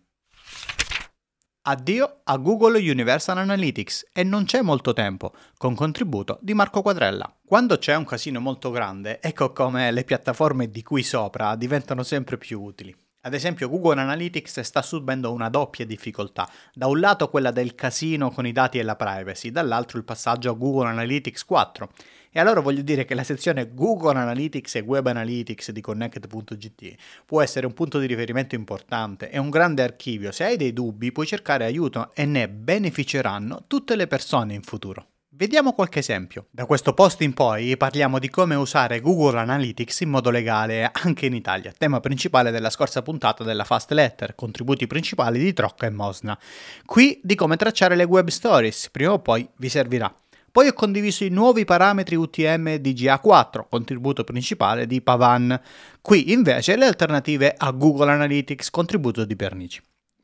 Addio 1.62 2.20
a 2.24 2.36
Google 2.38 2.78
Universal 2.78 3.38
Analytics 3.38 4.08
e 4.12 4.24
non 4.24 4.44
c'è 4.44 4.62
molto 4.62 4.92
tempo, 4.92 5.32
con 5.56 5.76
contributo 5.76 6.38
di 6.40 6.54
Marco 6.54 6.82
Quadrella. 6.82 7.32
Quando 7.44 7.78
c'è 7.78 7.94
un 7.94 8.04
casino 8.04 8.40
molto 8.40 8.70
grande, 8.70 9.20
ecco 9.20 9.52
come 9.52 9.92
le 9.92 10.02
piattaforme 10.02 10.70
di 10.70 10.82
qui 10.82 11.04
sopra 11.04 11.54
diventano 11.54 12.02
sempre 12.02 12.36
più 12.36 12.60
utili. 12.62 12.96
Ad 13.28 13.34
esempio 13.34 13.68
Google 13.68 14.00
Analytics 14.00 14.60
sta 14.60 14.80
subendo 14.80 15.30
una 15.30 15.50
doppia 15.50 15.84
difficoltà, 15.84 16.48
da 16.72 16.86
un 16.86 16.98
lato 16.98 17.28
quella 17.28 17.50
del 17.50 17.74
casino 17.74 18.30
con 18.30 18.46
i 18.46 18.52
dati 18.52 18.78
e 18.78 18.82
la 18.82 18.96
privacy, 18.96 19.50
dall'altro 19.50 19.98
il 19.98 20.04
passaggio 20.04 20.50
a 20.50 20.54
Google 20.54 20.88
Analytics 20.88 21.44
4. 21.44 21.90
E 22.30 22.40
allora 22.40 22.60
voglio 22.60 22.80
dire 22.80 23.04
che 23.04 23.14
la 23.14 23.24
sezione 23.24 23.74
Google 23.74 24.18
Analytics 24.18 24.76
e 24.76 24.80
Web 24.80 25.08
Analytics 25.08 25.72
di 25.72 25.82
Connect.gt 25.82 26.94
può 27.26 27.42
essere 27.42 27.66
un 27.66 27.74
punto 27.74 27.98
di 27.98 28.06
riferimento 28.06 28.54
importante, 28.54 29.28
è 29.28 29.36
un 29.36 29.50
grande 29.50 29.82
archivio, 29.82 30.32
se 30.32 30.44
hai 30.44 30.56
dei 30.56 30.72
dubbi 30.72 31.12
puoi 31.12 31.26
cercare 31.26 31.66
aiuto 31.66 32.12
e 32.14 32.24
ne 32.24 32.48
beneficeranno 32.48 33.64
tutte 33.66 33.94
le 33.94 34.06
persone 34.06 34.54
in 34.54 34.62
futuro. 34.62 35.17
Vediamo 35.38 35.72
qualche 35.72 36.00
esempio. 36.00 36.46
Da 36.50 36.66
questo 36.66 36.94
post 36.94 37.20
in 37.20 37.32
poi 37.32 37.76
parliamo 37.76 38.18
di 38.18 38.28
come 38.28 38.56
usare 38.56 39.00
Google 39.00 39.38
Analytics 39.38 40.00
in 40.00 40.08
modo 40.08 40.30
legale 40.30 40.90
anche 40.92 41.26
in 41.26 41.34
Italia, 41.34 41.72
tema 41.78 42.00
principale 42.00 42.50
della 42.50 42.70
scorsa 42.70 43.02
puntata 43.02 43.44
della 43.44 43.62
Fast 43.62 43.92
Letter, 43.92 44.34
contributi 44.34 44.88
principali 44.88 45.38
di 45.38 45.52
Trocca 45.52 45.86
e 45.86 45.90
Mosna. 45.90 46.36
Qui 46.84 47.20
di 47.22 47.36
come 47.36 47.54
tracciare 47.54 47.94
le 47.94 48.02
web 48.02 48.26
stories, 48.26 48.90
prima 48.90 49.12
o 49.12 49.20
poi 49.20 49.48
vi 49.58 49.68
servirà. 49.68 50.12
Poi 50.50 50.66
ho 50.66 50.72
condiviso 50.72 51.22
i 51.22 51.28
nuovi 51.28 51.64
parametri 51.64 52.16
UTM 52.16 52.74
di 52.74 52.92
GA4, 52.94 53.66
contributo 53.70 54.24
principale 54.24 54.88
di 54.88 55.00
Pavan. 55.00 55.56
Qui 56.02 56.32
invece 56.32 56.74
le 56.74 56.86
alternative 56.86 57.54
a 57.56 57.70
Google 57.70 58.10
Analytics, 58.10 58.70
contributo 58.70 59.24
di 59.24 59.36
Pernici. 59.36 59.80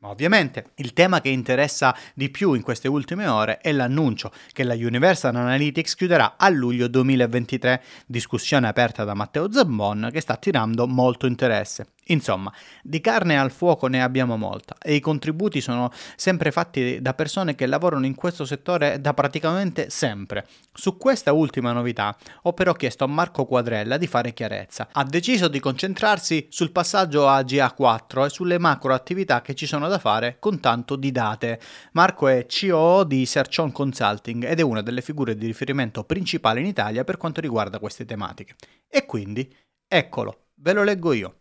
Ovviamente 0.07 0.71
il 0.75 0.93
tema 0.93 1.19
che 1.21 1.29
interessa 1.29 1.95
di 2.13 2.29
più 2.29 2.53
in 2.53 2.61
queste 2.61 2.87
ultime 2.87 3.27
ore 3.27 3.57
è 3.57 3.71
l'annuncio 3.71 4.31
che 4.51 4.63
la 4.63 4.75
Universal 4.75 5.35
Analytics 5.35 5.95
chiuderà 5.95 6.35
a 6.37 6.49
luglio 6.49 6.87
2023, 6.87 7.81
discussione 8.05 8.67
aperta 8.67 9.03
da 9.03 9.13
Matteo 9.13 9.51
Zambon 9.51 10.09
che 10.11 10.21
sta 10.21 10.33
attirando 10.33 10.87
molto 10.87 11.25
interesse. 11.25 11.94
Insomma, 12.09 12.53
di 12.83 13.01
carne 13.01 13.39
al 13.39 13.49
fuoco 13.49 13.87
ne 13.87 14.03
abbiamo 14.03 14.37
molta 14.37 14.77
e 14.79 14.93
i 14.93 14.99
contributi 14.99 15.59
sono 15.59 15.91
sempre 16.15 16.51
fatti 16.51 17.01
da 17.01 17.15
persone 17.15 17.55
che 17.55 17.65
lavorano 17.65 18.05
in 18.05 18.13
questo 18.13 18.45
settore 18.45 19.01
da 19.01 19.15
praticamente 19.15 19.89
sempre. 19.89 20.45
Su 20.71 20.97
questa 20.97 21.33
ultima 21.33 21.71
novità 21.71 22.15
ho 22.43 22.53
però 22.53 22.73
chiesto 22.73 23.05
a 23.05 23.07
Marco 23.07 23.45
Quadrella 23.45 23.97
di 23.97 24.05
fare 24.05 24.33
chiarezza. 24.33 24.89
Ha 24.91 25.03
deciso 25.03 25.47
di 25.47 25.59
concentrarsi 25.59 26.45
sul 26.49 26.71
passaggio 26.71 27.27
a 27.27 27.39
GA4 27.41 28.25
e 28.25 28.29
sulle 28.29 28.59
macro 28.59 28.93
attività 28.93 29.41
che 29.41 29.55
ci 29.55 29.65
sono 29.65 29.87
da 29.87 29.97
fare 29.97 30.37
con 30.37 30.59
tanto 30.59 30.95
di 30.95 31.11
date. 31.11 31.59
Marco 31.93 32.27
è 32.27 32.45
COO 32.47 33.03
di 33.03 33.25
Search 33.25 33.57
On 33.59 33.71
Consulting 33.71 34.45
ed 34.45 34.59
è 34.59 34.63
una 34.63 34.83
delle 34.83 35.01
figure 35.01 35.35
di 35.35 35.47
riferimento 35.47 36.03
principali 36.03 36.59
in 36.59 36.67
Italia 36.67 37.03
per 37.03 37.17
quanto 37.17 37.41
riguarda 37.41 37.79
queste 37.79 38.05
tematiche. 38.05 38.55
E 38.87 39.07
quindi, 39.07 39.51
eccolo, 39.87 40.49
ve 40.55 40.73
lo 40.73 40.83
leggo 40.83 41.11
io. 41.11 41.39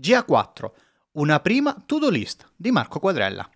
GA4, 0.00 0.70
una 1.12 1.40
prima 1.40 1.76
to-do 1.84 2.08
list 2.08 2.48
di 2.56 2.70
Marco 2.70 2.98
Quadrella. 2.98 3.48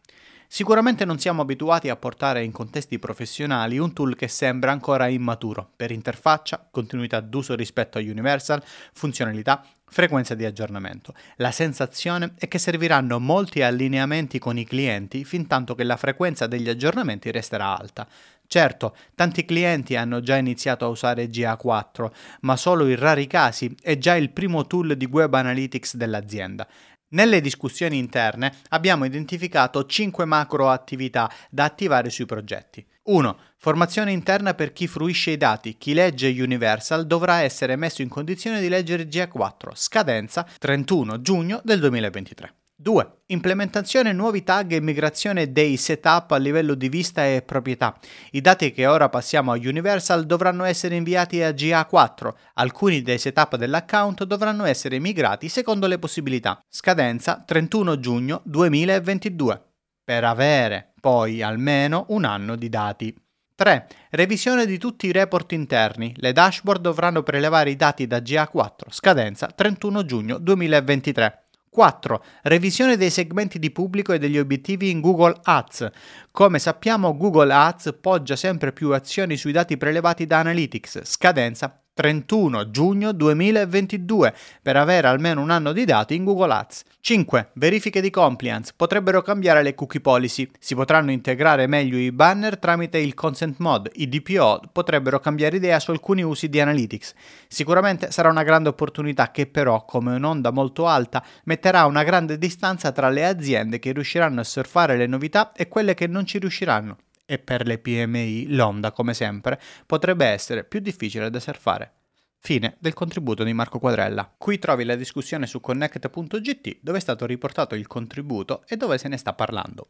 Sicuramente 0.48 1.04
non 1.04 1.18
siamo 1.18 1.42
abituati 1.42 1.88
a 1.88 1.96
portare 1.96 2.44
in 2.44 2.52
contesti 2.52 2.98
professionali 2.98 3.78
un 3.78 3.92
tool 3.92 4.14
che 4.14 4.28
sembra 4.28 4.70
ancora 4.70 5.08
immaturo 5.08 5.72
per 5.74 5.90
interfaccia, 5.90 6.68
continuità 6.70 7.20
d'uso 7.20 7.54
rispetto 7.56 7.98
a 7.98 8.00
Universal, 8.00 8.62
funzionalità, 8.92 9.64
frequenza 9.88 10.34
di 10.34 10.44
aggiornamento. 10.44 11.14
La 11.36 11.50
sensazione 11.50 12.34
è 12.38 12.48
che 12.48 12.58
serviranno 12.58 13.18
molti 13.18 13.62
allineamenti 13.62 14.38
con 14.38 14.56
i 14.56 14.64
clienti 14.64 15.24
fin 15.24 15.46
tanto 15.46 15.74
che 15.74 15.84
la 15.84 15.96
frequenza 15.96 16.46
degli 16.46 16.68
aggiornamenti 16.68 17.30
resterà 17.30 17.76
alta. 17.76 18.06
Certo, 18.46 18.96
tanti 19.14 19.44
clienti 19.44 19.96
hanno 19.96 20.20
già 20.20 20.36
iniziato 20.36 20.84
a 20.84 20.88
usare 20.88 21.28
GA4, 21.28 22.10
ma 22.40 22.56
solo 22.56 22.86
in 22.86 22.96
rari 22.96 23.26
casi 23.26 23.74
è 23.80 23.98
già 23.98 24.14
il 24.14 24.30
primo 24.30 24.66
tool 24.66 24.96
di 24.96 25.06
web 25.06 25.34
analytics 25.34 25.96
dell'azienda. 25.96 26.66
Nelle 27.08 27.40
discussioni 27.40 27.98
interne 27.98 28.52
abbiamo 28.70 29.04
identificato 29.04 29.86
5 29.86 30.24
macro 30.24 30.70
attività 30.70 31.30
da 31.48 31.64
attivare 31.64 32.10
sui 32.10 32.26
progetti. 32.26 32.84
1. 33.04 33.38
Formazione 33.58 34.10
interna 34.10 34.54
per 34.54 34.72
chi 34.72 34.88
fruisce 34.88 35.30
i 35.30 35.36
dati. 35.36 35.76
Chi 35.78 35.94
legge 35.94 36.28
Universal 36.28 37.06
dovrà 37.06 37.42
essere 37.42 37.76
messo 37.76 38.02
in 38.02 38.08
condizione 38.08 38.60
di 38.60 38.68
leggere 38.68 39.06
GA4. 39.06 39.70
Scadenza 39.74 40.44
31 40.58 41.22
giugno 41.22 41.60
del 41.62 41.78
2023. 41.78 42.65
2. 42.78 43.20
Implementazione 43.28 44.12
nuovi 44.12 44.42
tag 44.42 44.72
e 44.72 44.82
migrazione 44.82 45.50
dei 45.50 45.78
setup 45.78 46.32
a 46.32 46.36
livello 46.36 46.74
di 46.74 46.90
vista 46.90 47.26
e 47.26 47.40
proprietà. 47.40 47.98
I 48.32 48.42
dati 48.42 48.70
che 48.70 48.86
ora 48.86 49.08
passiamo 49.08 49.50
a 49.50 49.56
Universal 49.56 50.26
dovranno 50.26 50.62
essere 50.64 50.94
inviati 50.94 51.40
a 51.42 51.52
GA4. 51.52 52.34
Alcuni 52.54 53.00
dei 53.00 53.16
setup 53.16 53.56
dell'account 53.56 54.24
dovranno 54.24 54.66
essere 54.66 54.98
migrati 54.98 55.48
secondo 55.48 55.86
le 55.86 55.98
possibilità. 55.98 56.60
Scadenza 56.68 57.42
31 57.46 57.98
giugno 57.98 58.42
2022. 58.44 59.62
Per 60.04 60.24
avere 60.24 60.92
poi 61.00 61.40
almeno 61.40 62.04
un 62.10 62.24
anno 62.24 62.56
di 62.56 62.68
dati. 62.68 63.16
3. 63.54 63.88
Revisione 64.10 64.66
di 64.66 64.76
tutti 64.76 65.06
i 65.06 65.12
report 65.12 65.52
interni. 65.52 66.12
Le 66.18 66.32
dashboard 66.32 66.82
dovranno 66.82 67.22
prelevare 67.22 67.70
i 67.70 67.76
dati 67.76 68.06
da 68.06 68.18
GA4. 68.18 68.90
Scadenza 68.90 69.46
31 69.46 70.04
giugno 70.04 70.36
2023. 70.36 71.45
4. 71.76 72.24
Revisione 72.44 72.96
dei 72.96 73.10
segmenti 73.10 73.58
di 73.58 73.70
pubblico 73.70 74.14
e 74.14 74.18
degli 74.18 74.38
obiettivi 74.38 74.88
in 74.88 75.02
Google 75.02 75.38
Ads. 75.42 75.90
Come 76.30 76.58
sappiamo 76.58 77.14
Google 77.14 77.52
Ads 77.52 77.98
poggia 78.00 78.34
sempre 78.34 78.72
più 78.72 78.94
azioni 78.94 79.36
sui 79.36 79.52
dati 79.52 79.76
prelevati 79.76 80.24
da 80.24 80.38
Analytics. 80.38 81.02
Scadenza 81.04 81.85
31 81.96 82.70
giugno 82.70 83.12
2022 83.12 84.34
per 84.60 84.76
avere 84.76 85.06
almeno 85.06 85.40
un 85.40 85.48
anno 85.48 85.72
di 85.72 85.86
dati 85.86 86.14
in 86.14 86.24
Google 86.24 86.52
Ads. 86.52 86.82
5. 87.00 87.52
Verifiche 87.54 88.02
di 88.02 88.10
compliance. 88.10 88.74
Potrebbero 88.76 89.22
cambiare 89.22 89.62
le 89.62 89.74
cookie 89.74 90.02
policy. 90.02 90.46
Si 90.58 90.74
potranno 90.74 91.10
integrare 91.10 91.66
meglio 91.66 91.96
i 91.96 92.12
banner 92.12 92.58
tramite 92.58 92.98
il 92.98 93.14
consent 93.14 93.60
mod. 93.60 93.88
I 93.94 94.10
DPO 94.10 94.60
potrebbero 94.72 95.20
cambiare 95.20 95.56
idea 95.56 95.80
su 95.80 95.90
alcuni 95.90 96.22
usi 96.22 96.50
di 96.50 96.60
Analytics. 96.60 97.14
Sicuramente 97.48 98.10
sarà 98.10 98.28
una 98.28 98.42
grande 98.42 98.68
opportunità 98.68 99.30
che 99.30 99.46
però, 99.46 99.86
come 99.86 100.16
un'onda 100.16 100.50
molto 100.50 100.86
alta, 100.86 101.24
metterà 101.44 101.86
una 101.86 102.02
grande 102.02 102.36
distanza 102.36 102.92
tra 102.92 103.08
le 103.08 103.24
aziende 103.24 103.78
che 103.78 103.92
riusciranno 103.92 104.40
a 104.40 104.44
surfare 104.44 104.98
le 104.98 105.06
novità 105.06 105.52
e 105.52 105.66
quelle 105.66 105.94
che 105.94 106.06
non 106.06 106.26
ci 106.26 106.38
riusciranno 106.38 106.98
e 107.26 107.38
per 107.38 107.66
le 107.66 107.78
PMI 107.78 108.54
l'onda, 108.54 108.92
come 108.92 109.12
sempre, 109.12 109.60
potrebbe 109.84 110.24
essere 110.24 110.64
più 110.64 110.80
difficile 110.80 111.28
da 111.28 111.40
surfare. 111.40 111.92
Fine 112.38 112.76
del 112.78 112.94
contributo 112.94 113.42
di 113.42 113.52
Marco 113.52 113.80
Quadrella. 113.80 114.32
Qui 114.38 114.58
trovi 114.58 114.84
la 114.84 114.94
discussione 114.94 115.46
su 115.46 115.60
connect.gt 115.60 116.78
dove 116.80 116.98
è 116.98 117.00
stato 117.00 117.26
riportato 117.26 117.74
il 117.74 117.88
contributo 117.88 118.62
e 118.68 118.76
dove 118.76 118.98
se 118.98 119.08
ne 119.08 119.16
sta 119.16 119.32
parlando. 119.32 119.88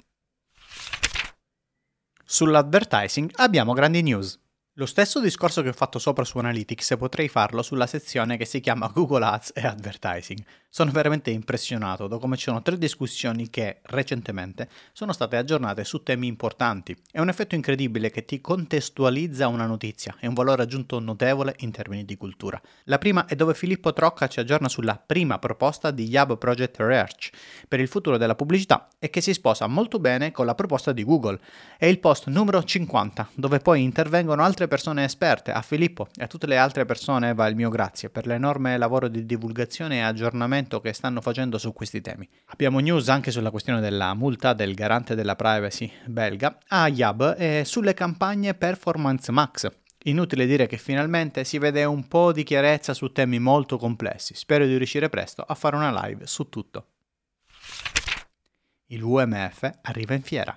Sull'advertising 2.25 3.31
abbiamo 3.35 3.75
grandi 3.75 4.03
news. 4.03 4.41
Lo 4.79 4.85
stesso 4.85 5.21
discorso 5.21 5.63
che 5.63 5.71
ho 5.71 5.73
fatto 5.73 5.99
sopra 5.99 6.23
su 6.23 6.37
Analytics 6.37 6.97
potrei 6.99 7.29
farlo 7.29 7.63
sulla 7.63 7.87
sezione 7.87 8.37
che 8.37 8.45
si 8.45 8.61
chiama 8.61 8.91
Google 8.93 9.25
Ads 9.25 9.53
e 9.55 9.67
Advertising. 9.67 10.45
Sono 10.69 10.91
veramente 10.91 11.31
impressionato 11.31 12.07
da 12.07 12.19
come 12.19 12.37
ci 12.37 12.43
sono 12.43 12.61
tre 12.61 12.77
discussioni 12.77 13.49
che 13.49 13.79
recentemente 13.85 14.69
sono 14.93 15.15
state 15.15 15.39
aggiornate 15.39 15.83
su 15.85 16.03
temi 16.03 16.27
importanti. 16.27 16.95
È 17.11 17.21
un 17.21 17.31
effetto 17.31 17.55
incredibile 17.55 18.11
che 18.11 18.27
ti 18.27 18.43
contestualizza 18.43 19.49
una 19.49 19.65
notizia, 19.65 20.15
è 20.21 20.27
un 20.27 20.35
valore 20.35 20.65
aggiunto 20.65 20.99
notevole 20.99 21.55
in 21.61 21.71
termini 21.71 22.05
di 22.05 22.19
cultura. 22.19 22.61
La 22.85 22.99
prima 22.99 23.25
è 23.25 23.35
dove 23.35 23.55
Filippo 23.55 23.95
Trocca 23.95 24.29
ci 24.29 24.41
aggiorna 24.41 24.69
sulla 24.69 24.99
prima 24.99 25.39
proposta 25.39 25.91
di 25.91 26.05
Yab 26.05 26.37
Project 26.37 26.81
Research 26.81 27.31
per 27.67 27.81
il 27.81 27.89
futuro 27.89 28.19
della 28.19 28.35
pubblicità 28.35 28.89
e 28.99 29.09
che 29.09 29.23
si 29.23 29.33
sposa 29.33 29.67
molto 29.67 29.99
bene 29.99 30.33
con 30.33 30.45
la 30.45 30.55
proposta 30.55 30.93
di 30.93 31.03
Google. 31.03 31.41
È 31.79 31.87
il 31.87 31.99
post 31.99 32.27
numero 32.27 32.63
50, 32.63 33.31
dove 33.33 33.61
poi 33.61 33.83
intervengono 33.83 34.43
altre 34.43 34.65
persone 34.69 35.05
esperte, 35.05 35.53
a 35.53 35.63
Filippo 35.63 36.09
e 36.17 36.25
a 36.25 36.27
tutte 36.27 36.47
le 36.47 36.57
altre 36.57 36.85
persone 36.85 37.35
va 37.35 37.47
il 37.47 37.55
mio 37.55 37.69
grazie 37.69 38.11
per 38.11 38.27
l'enorme 38.27 38.77
lavoro 38.79 39.09
di 39.09 39.25
divulgazione 39.25 39.97
e 39.97 40.01
aggiornamento 40.01 40.81
che 40.81 40.93
stanno 40.93 41.21
facendo 41.21 41.59
su 41.59 41.73
questi 41.73 42.01
temi. 42.01 42.29
Abbiamo 42.47 42.79
news 42.79 43.09
anche 43.09 43.31
sulla 43.31 43.51
questione 43.51 43.81
della 43.81 44.15
multa 44.15 44.53
del 44.53 44.75
garante 44.75 45.15
della 45.15 45.37
privacy 45.37 45.91
belga 46.07 46.59
a 46.69 46.89
Yab 46.89 47.35
e 47.39 47.63
sulle 47.65 47.95
campagne 47.95 48.55
Performance 48.55 49.33
Max. 49.33 49.71
Inutile 50.05 50.47
dire 50.47 50.67
che 50.67 50.77
finalmente 50.77 51.43
si 51.45 51.59
vede 51.59 51.85
un 51.85 52.07
po' 52.07 52.33
di 52.33 52.45
chiarezza 52.45 52.95
su 52.95 53.11
temi 53.11 53.39
molto 53.39 53.77
complessi. 53.77 54.35
Spero 54.35 54.65
di 54.65 54.77
riuscire 54.77 55.09
presto 55.09 55.43
a 55.43 55.55
fare 55.55 55.75
una 55.75 56.05
live 56.05 56.27
su 56.27 56.49
tutto. 56.49 56.91
Il 58.87 59.03
UMF 59.03 59.79
arriva 59.83 60.15
in 60.15 60.23
fiera 60.23 60.57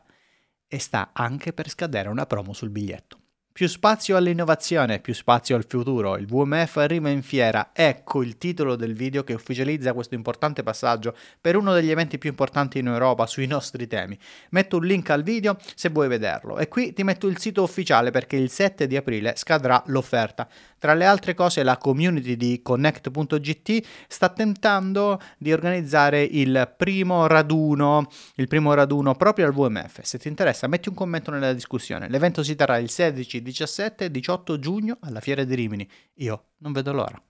e 0.67 0.77
sta 0.77 1.09
anche 1.13 1.51
per 1.51 1.67
scadere 1.67 2.09
una 2.09 2.27
promo 2.27 2.53
sul 2.53 2.69
biglietto. 2.69 3.18
Più 3.59 3.67
spazio 3.67 4.15
all'innovazione, 4.15 4.99
più 4.99 5.13
spazio 5.13 5.57
al 5.57 5.65
futuro. 5.67 6.15
Il 6.15 6.27
WMF 6.29 6.77
arriva 6.77 7.09
in 7.09 7.21
fiera. 7.21 7.71
Ecco 7.73 8.23
il 8.23 8.37
titolo 8.37 8.77
del 8.77 8.93
video 8.93 9.25
che 9.25 9.33
ufficializza 9.33 9.91
questo 9.91 10.15
importante 10.15 10.63
passaggio 10.63 11.13
per 11.41 11.57
uno 11.57 11.73
degli 11.73 11.91
eventi 11.91 12.17
più 12.17 12.29
importanti 12.29 12.79
in 12.79 12.87
Europa 12.87 13.25
sui 13.25 13.47
nostri 13.47 13.85
temi. 13.85 14.17
Metto 14.51 14.77
un 14.77 14.85
link 14.85 15.09
al 15.09 15.23
video 15.23 15.57
se 15.75 15.89
vuoi 15.89 16.07
vederlo. 16.07 16.57
E 16.57 16.69
qui 16.69 16.93
ti 16.93 17.03
metto 17.03 17.27
il 17.27 17.37
sito 17.37 17.61
ufficiale 17.61 18.11
perché 18.11 18.37
il 18.37 18.49
7 18.49 18.87
di 18.87 18.95
aprile 18.95 19.33
scadrà 19.35 19.83
l'offerta. 19.87 20.47
Tra 20.79 20.93
le 20.93 21.05
altre 21.05 21.33
cose 21.33 21.61
la 21.61 21.77
community 21.77 22.35
di 22.35 22.61
Connect.gt 22.61 23.85
sta 24.07 24.29
tentando 24.29 25.19
di 25.37 25.51
organizzare 25.51 26.23
il 26.23 26.73
primo 26.77 27.27
raduno, 27.27 28.07
il 28.35 28.47
primo 28.47 28.73
raduno 28.73 29.13
proprio 29.15 29.45
al 29.45 29.53
VMF. 29.53 30.01
Se 30.01 30.17
ti 30.17 30.29
interessa 30.29 30.67
metti 30.67 30.89
un 30.89 30.95
commento 30.95 31.31
nella 31.31 31.53
discussione. 31.53 32.09
L'evento 32.09 32.43
si 32.43 32.55
terrà 32.55 32.77
il 32.77 32.89
16, 32.89 33.41
17 33.41 34.05
e 34.05 34.11
18 34.11 34.57
giugno 34.57 34.97
alla 35.01 35.19
Fiera 35.19 35.43
di 35.43 35.53
Rimini. 35.53 35.87
Io 36.15 36.51
non 36.59 36.71
vedo 36.71 36.93
l'ora. 36.93 37.21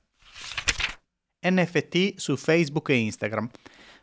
NFT 1.41 2.15
su 2.17 2.35
Facebook 2.35 2.89
e 2.89 2.95
Instagram. 2.95 3.49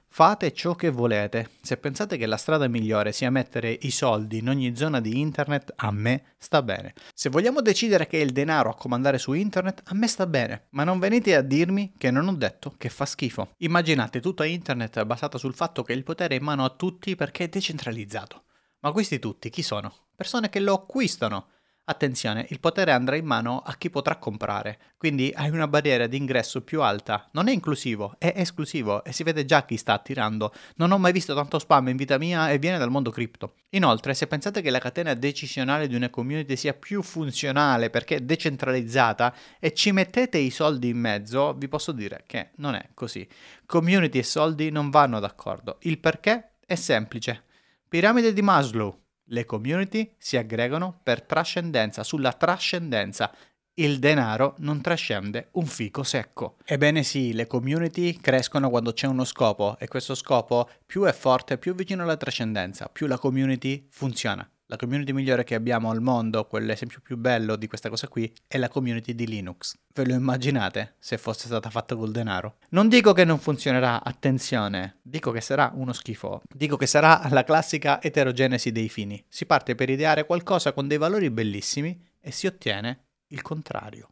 Fate 0.08 0.52
ciò 0.52 0.74
che 0.74 0.88
volete. 0.88 1.50
Se 1.60 1.76
pensate 1.76 2.16
che 2.16 2.26
la 2.26 2.38
strada 2.38 2.68
migliore 2.68 3.12
sia 3.12 3.30
mettere 3.30 3.78
i 3.82 3.90
soldi 3.90 4.38
in 4.38 4.48
ogni 4.48 4.74
zona 4.74 5.00
di 5.00 5.20
internet, 5.20 5.74
a 5.76 5.90
me 5.90 6.34
sta 6.38 6.62
bene. 6.62 6.94
Se 7.12 7.28
vogliamo 7.28 7.60
decidere 7.60 8.06
che 8.06 8.18
è 8.18 8.22
il 8.22 8.32
denaro 8.32 8.70
a 8.70 8.76
comandare 8.76 9.18
su 9.18 9.34
internet, 9.34 9.82
a 9.84 9.94
me 9.94 10.06
sta 10.06 10.26
bene. 10.26 10.68
Ma 10.70 10.84
non 10.84 10.98
venite 10.98 11.34
a 11.34 11.42
dirmi 11.42 11.92
che 11.98 12.10
non 12.10 12.28
ho 12.28 12.34
detto 12.34 12.74
che 12.78 12.88
fa 12.88 13.04
schifo. 13.04 13.50
Immaginate 13.58 14.20
tutta 14.20 14.46
internet 14.46 15.04
basata 15.04 15.36
sul 15.36 15.54
fatto 15.54 15.82
che 15.82 15.92
il 15.92 16.02
potere 16.02 16.34
è 16.34 16.38
in 16.38 16.44
mano 16.44 16.64
a 16.64 16.70
tutti 16.70 17.14
perché 17.14 17.44
è 17.44 17.48
decentralizzato. 17.48 18.44
Ma 18.80 18.92
questi 18.92 19.18
tutti 19.18 19.50
chi 19.50 19.62
sono? 19.62 19.92
Persone 20.14 20.48
che 20.48 20.60
lo 20.60 20.74
acquistano. 20.74 21.48
Attenzione, 21.88 22.46
il 22.48 22.58
potere 22.58 22.90
andrà 22.90 23.14
in 23.14 23.24
mano 23.24 23.62
a 23.64 23.76
chi 23.76 23.90
potrà 23.90 24.16
comprare, 24.16 24.94
quindi 24.96 25.32
hai 25.32 25.50
una 25.50 25.68
barriera 25.68 26.08
di 26.08 26.16
ingresso 26.16 26.62
più 26.62 26.82
alta. 26.82 27.28
Non 27.30 27.46
è 27.46 27.52
inclusivo, 27.52 28.16
è 28.18 28.32
esclusivo 28.34 29.04
e 29.04 29.12
si 29.12 29.22
vede 29.22 29.44
già 29.44 29.64
chi 29.64 29.76
sta 29.76 29.92
attirando. 29.92 30.52
Non 30.78 30.90
ho 30.90 30.98
mai 30.98 31.12
visto 31.12 31.32
tanto 31.32 31.60
spam 31.60 31.86
in 31.86 31.96
vita 31.96 32.18
mia 32.18 32.50
e 32.50 32.58
viene 32.58 32.78
dal 32.78 32.90
mondo 32.90 33.12
cripto. 33.12 33.54
Inoltre, 33.70 34.14
se 34.14 34.26
pensate 34.26 34.62
che 34.62 34.70
la 34.70 34.80
catena 34.80 35.14
decisionale 35.14 35.86
di 35.86 35.94
una 35.94 36.10
community 36.10 36.56
sia 36.56 36.74
più 36.74 37.02
funzionale 37.02 37.88
perché 37.88 38.16
è 38.16 38.20
decentralizzata 38.20 39.32
e 39.60 39.72
ci 39.72 39.92
mettete 39.92 40.38
i 40.38 40.50
soldi 40.50 40.88
in 40.88 40.98
mezzo, 40.98 41.54
vi 41.54 41.68
posso 41.68 41.92
dire 41.92 42.24
che 42.26 42.50
non 42.56 42.74
è 42.74 42.88
così. 42.94 43.24
Community 43.64 44.18
e 44.18 44.24
soldi 44.24 44.70
non 44.72 44.90
vanno 44.90 45.20
d'accordo. 45.20 45.78
Il 45.82 46.00
perché 46.00 46.54
è 46.66 46.74
semplice. 46.74 47.44
Piramide 47.88 48.32
di 48.32 48.42
Maslow 48.42 49.04
le 49.26 49.44
community 49.44 50.14
si 50.18 50.36
aggregano 50.36 51.00
per 51.02 51.22
trascendenza. 51.22 52.02
Sulla 52.02 52.32
trascendenza 52.32 53.32
il 53.78 53.98
denaro 53.98 54.54
non 54.58 54.80
trascende 54.80 55.48
un 55.52 55.66
fico 55.66 56.02
secco. 56.02 56.56
Ebbene 56.64 57.02
sì, 57.02 57.34
le 57.34 57.46
community 57.46 58.18
crescono 58.18 58.70
quando 58.70 58.92
c'è 58.92 59.06
uno 59.06 59.24
scopo 59.24 59.76
e 59.78 59.86
questo 59.88 60.14
scopo 60.14 60.68
più 60.86 61.02
è 61.04 61.12
forte, 61.12 61.58
più 61.58 61.74
vicino 61.74 62.02
alla 62.02 62.16
trascendenza, 62.16 62.88
più 62.88 63.06
la 63.06 63.18
community 63.18 63.86
funziona. 63.90 64.48
La 64.68 64.76
community 64.76 65.12
migliore 65.12 65.44
che 65.44 65.54
abbiamo 65.54 65.90
al 65.90 66.02
mondo, 66.02 66.44
quell'esempio 66.44 66.98
più 67.00 67.16
bello 67.16 67.54
di 67.54 67.68
questa 67.68 67.88
cosa 67.88 68.08
qui, 68.08 68.34
è 68.48 68.58
la 68.58 68.68
community 68.68 69.14
di 69.14 69.24
Linux. 69.24 69.76
Ve 69.94 70.04
lo 70.04 70.14
immaginate 70.14 70.96
se 70.98 71.18
fosse 71.18 71.46
stata 71.46 71.70
fatta 71.70 71.94
col 71.94 72.10
denaro? 72.10 72.56
Non 72.70 72.88
dico 72.88 73.12
che 73.12 73.24
non 73.24 73.38
funzionerà, 73.38 74.02
attenzione, 74.02 74.98
dico 75.02 75.30
che 75.30 75.40
sarà 75.40 75.70
uno 75.72 75.92
schifo. 75.92 76.42
Dico 76.52 76.76
che 76.76 76.86
sarà 76.86 77.28
la 77.30 77.44
classica 77.44 78.02
eterogenesi 78.02 78.72
dei 78.72 78.88
fini. 78.88 79.24
Si 79.28 79.46
parte 79.46 79.76
per 79.76 79.88
ideare 79.88 80.26
qualcosa 80.26 80.72
con 80.72 80.88
dei 80.88 80.98
valori 80.98 81.30
bellissimi 81.30 82.04
e 82.20 82.32
si 82.32 82.48
ottiene 82.48 83.04
il 83.28 83.42
contrario 83.42 84.08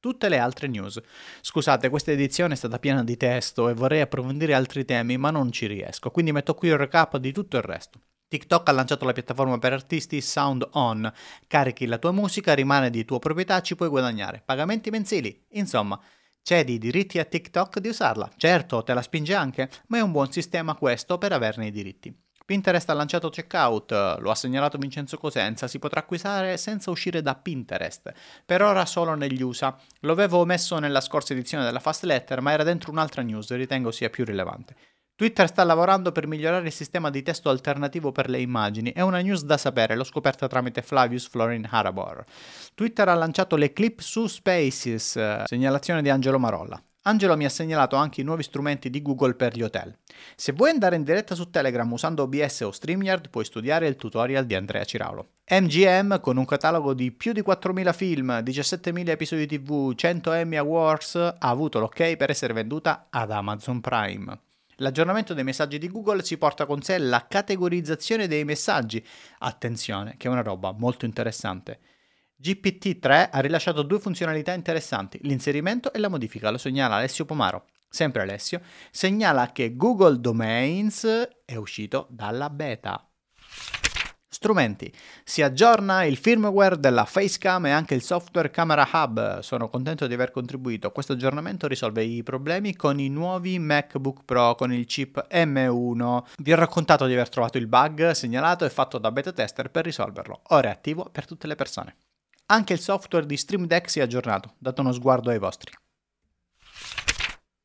tutte 0.00 0.28
le 0.28 0.38
altre 0.38 0.68
news. 0.68 1.00
Scusate, 1.40 1.88
questa 1.88 2.12
edizione 2.12 2.54
è 2.54 2.56
stata 2.56 2.78
piena 2.78 3.02
di 3.02 3.16
testo 3.16 3.68
e 3.68 3.74
vorrei 3.74 4.00
approfondire 4.00 4.54
altri 4.54 4.84
temi, 4.84 5.16
ma 5.16 5.32
non 5.32 5.50
ci 5.50 5.66
riesco, 5.66 6.12
quindi 6.12 6.30
metto 6.30 6.54
qui 6.54 6.68
il 6.68 6.78
recap 6.78 7.16
di 7.16 7.32
tutto 7.32 7.56
il 7.56 7.64
resto. 7.64 8.00
TikTok 8.28 8.68
ha 8.68 8.72
lanciato 8.72 9.06
la 9.06 9.12
piattaforma 9.12 9.58
per 9.58 9.72
artisti 9.72 10.20
Sound 10.20 10.68
On. 10.72 11.10
Carichi 11.46 11.86
la 11.86 11.96
tua 11.96 12.12
musica, 12.12 12.54
rimane 12.54 12.90
di 12.90 13.06
tua 13.06 13.18
proprietà, 13.18 13.62
ci 13.62 13.74
puoi 13.74 13.88
guadagnare. 13.88 14.42
Pagamenti 14.44 14.90
mensili. 14.90 15.46
Insomma, 15.52 15.98
cedi 16.42 16.74
i 16.74 16.78
diritti 16.78 17.18
a 17.18 17.24
TikTok 17.24 17.78
di 17.78 17.88
usarla. 17.88 18.30
Certo, 18.36 18.82
te 18.82 18.92
la 18.92 19.00
spinge 19.00 19.34
anche, 19.34 19.70
ma 19.86 19.96
è 19.96 20.02
un 20.02 20.12
buon 20.12 20.30
sistema 20.30 20.74
questo 20.74 21.16
per 21.16 21.32
averne 21.32 21.68
i 21.68 21.70
diritti. 21.70 22.14
Pinterest 22.48 22.88
ha 22.88 22.94
lanciato 22.94 23.28
Checkout, 23.28 24.18
lo 24.20 24.30
ha 24.30 24.34
segnalato 24.34 24.78
Vincenzo 24.78 25.18
Cosenza, 25.18 25.68
si 25.68 25.78
potrà 25.78 26.00
acquistare 26.00 26.56
senza 26.56 26.90
uscire 26.90 27.20
da 27.20 27.34
Pinterest. 27.34 28.10
Per 28.44 28.62
ora 28.62 28.86
solo 28.86 29.14
negli 29.14 29.42
USA. 29.42 29.78
Lo 30.00 30.12
avevo 30.12 30.44
messo 30.46 30.78
nella 30.78 31.02
scorsa 31.02 31.34
edizione 31.34 31.64
della 31.64 31.78
Fast 31.78 32.04
Letter, 32.04 32.40
ma 32.40 32.52
era 32.52 32.62
dentro 32.62 32.90
un'altra 32.90 33.20
news, 33.20 33.50
ritengo 33.52 33.90
sia 33.90 34.08
più 34.08 34.24
rilevante. 34.24 34.76
Twitter 35.18 35.48
sta 35.48 35.64
lavorando 35.64 36.12
per 36.12 36.28
migliorare 36.28 36.68
il 36.68 36.72
sistema 36.72 37.10
di 37.10 37.24
testo 37.24 37.50
alternativo 37.50 38.12
per 38.12 38.28
le 38.28 38.38
immagini. 38.38 38.92
È 38.92 39.00
una 39.00 39.18
news 39.18 39.42
da 39.42 39.56
sapere, 39.56 39.96
l'ho 39.96 40.04
scoperta 40.04 40.46
tramite 40.46 40.80
Flavius 40.80 41.26
Florin 41.26 41.66
Harabor. 41.68 42.24
Twitter 42.72 43.08
ha 43.08 43.14
lanciato 43.14 43.56
le 43.56 43.72
clip 43.72 43.98
su 43.98 44.28
Spaces, 44.28 45.42
segnalazione 45.42 46.02
di 46.02 46.08
Angelo 46.08 46.38
Marolla. 46.38 46.80
Angelo 47.02 47.36
mi 47.36 47.44
ha 47.44 47.48
segnalato 47.48 47.96
anche 47.96 48.20
i 48.20 48.24
nuovi 48.24 48.44
strumenti 48.44 48.90
di 48.90 49.02
Google 49.02 49.34
per 49.34 49.56
gli 49.56 49.62
hotel. 49.62 49.92
Se 50.36 50.52
vuoi 50.52 50.70
andare 50.70 50.94
in 50.94 51.02
diretta 51.02 51.34
su 51.34 51.50
Telegram 51.50 51.90
usando 51.90 52.22
OBS 52.22 52.60
o 52.60 52.70
StreamYard, 52.70 53.28
puoi 53.28 53.44
studiare 53.44 53.88
il 53.88 53.96
tutorial 53.96 54.46
di 54.46 54.54
Andrea 54.54 54.84
Ciraulo. 54.84 55.30
MGM, 55.50 56.20
con 56.20 56.36
un 56.36 56.44
catalogo 56.44 56.94
di 56.94 57.10
più 57.10 57.32
di 57.32 57.42
4.000 57.42 57.92
film, 57.92 58.40
17.000 58.44 59.08
episodi 59.08 59.48
TV, 59.48 59.94
100 59.96 60.30
Emmy 60.30 60.54
Awards, 60.54 61.16
ha 61.16 61.36
avuto 61.40 61.80
l'ok 61.80 62.14
per 62.14 62.30
essere 62.30 62.52
venduta 62.52 63.08
ad 63.10 63.32
Amazon 63.32 63.80
Prime. 63.80 64.46
L'aggiornamento 64.80 65.34
dei 65.34 65.42
messaggi 65.42 65.78
di 65.78 65.90
Google 65.90 66.22
ci 66.22 66.38
porta 66.38 66.64
con 66.64 66.82
sé 66.82 66.98
la 66.98 67.26
categorizzazione 67.26 68.28
dei 68.28 68.44
messaggi. 68.44 69.04
Attenzione, 69.38 70.16
che 70.16 70.28
è 70.28 70.30
una 70.30 70.42
roba 70.42 70.72
molto 70.72 71.04
interessante. 71.04 71.80
GPT-3 72.40 73.30
ha 73.32 73.40
rilasciato 73.40 73.82
due 73.82 73.98
funzionalità 73.98 74.52
interessanti, 74.52 75.18
l'inserimento 75.22 75.92
e 75.92 75.98
la 75.98 76.08
modifica, 76.08 76.50
lo 76.50 76.58
segnala 76.58 76.94
Alessio 76.94 77.24
Pomaro. 77.24 77.66
Sempre 77.88 78.22
Alessio, 78.22 78.60
segnala 78.92 79.50
che 79.50 79.74
Google 79.74 80.20
Domains 80.20 81.04
è 81.44 81.56
uscito 81.56 82.06
dalla 82.10 82.48
beta. 82.48 83.07
Strumenti. 84.30 84.92
Si 85.24 85.40
aggiorna 85.40 86.04
il 86.04 86.18
firmware 86.18 86.78
della 86.78 87.06
Facecam 87.06 87.64
e 87.64 87.70
anche 87.70 87.94
il 87.94 88.02
software 88.02 88.50
Camera 88.50 88.86
Hub. 88.92 89.38
Sono 89.38 89.70
contento 89.70 90.06
di 90.06 90.12
aver 90.12 90.30
contribuito. 90.30 90.92
Questo 90.92 91.14
aggiornamento 91.14 91.66
risolve 91.66 92.04
i 92.04 92.22
problemi 92.22 92.76
con 92.76 93.00
i 93.00 93.08
nuovi 93.08 93.58
MacBook 93.58 94.24
Pro 94.26 94.54
con 94.54 94.70
il 94.70 94.84
chip 94.84 95.26
M1. 95.30 96.24
Vi 96.36 96.52
ho 96.52 96.56
raccontato 96.56 97.06
di 97.06 97.14
aver 97.14 97.30
trovato 97.30 97.56
il 97.56 97.66
bug 97.66 98.10
segnalato 98.10 98.66
e 98.66 98.70
fatto 98.70 98.98
da 98.98 99.10
beta 99.10 99.32
tester 99.32 99.70
per 99.70 99.84
risolverlo. 99.84 100.42
Ora 100.48 100.68
è 100.68 100.72
attivo 100.72 101.08
per 101.10 101.24
tutte 101.24 101.46
le 101.46 101.54
persone. 101.54 101.96
Anche 102.50 102.74
il 102.74 102.80
software 102.80 103.24
di 103.24 103.36
Stream 103.36 103.66
Deck 103.66 103.88
si 103.88 104.00
è 104.00 104.02
aggiornato. 104.02 104.54
Date 104.58 104.80
uno 104.82 104.92
sguardo 104.92 105.30
ai 105.30 105.38
vostri. 105.38 105.72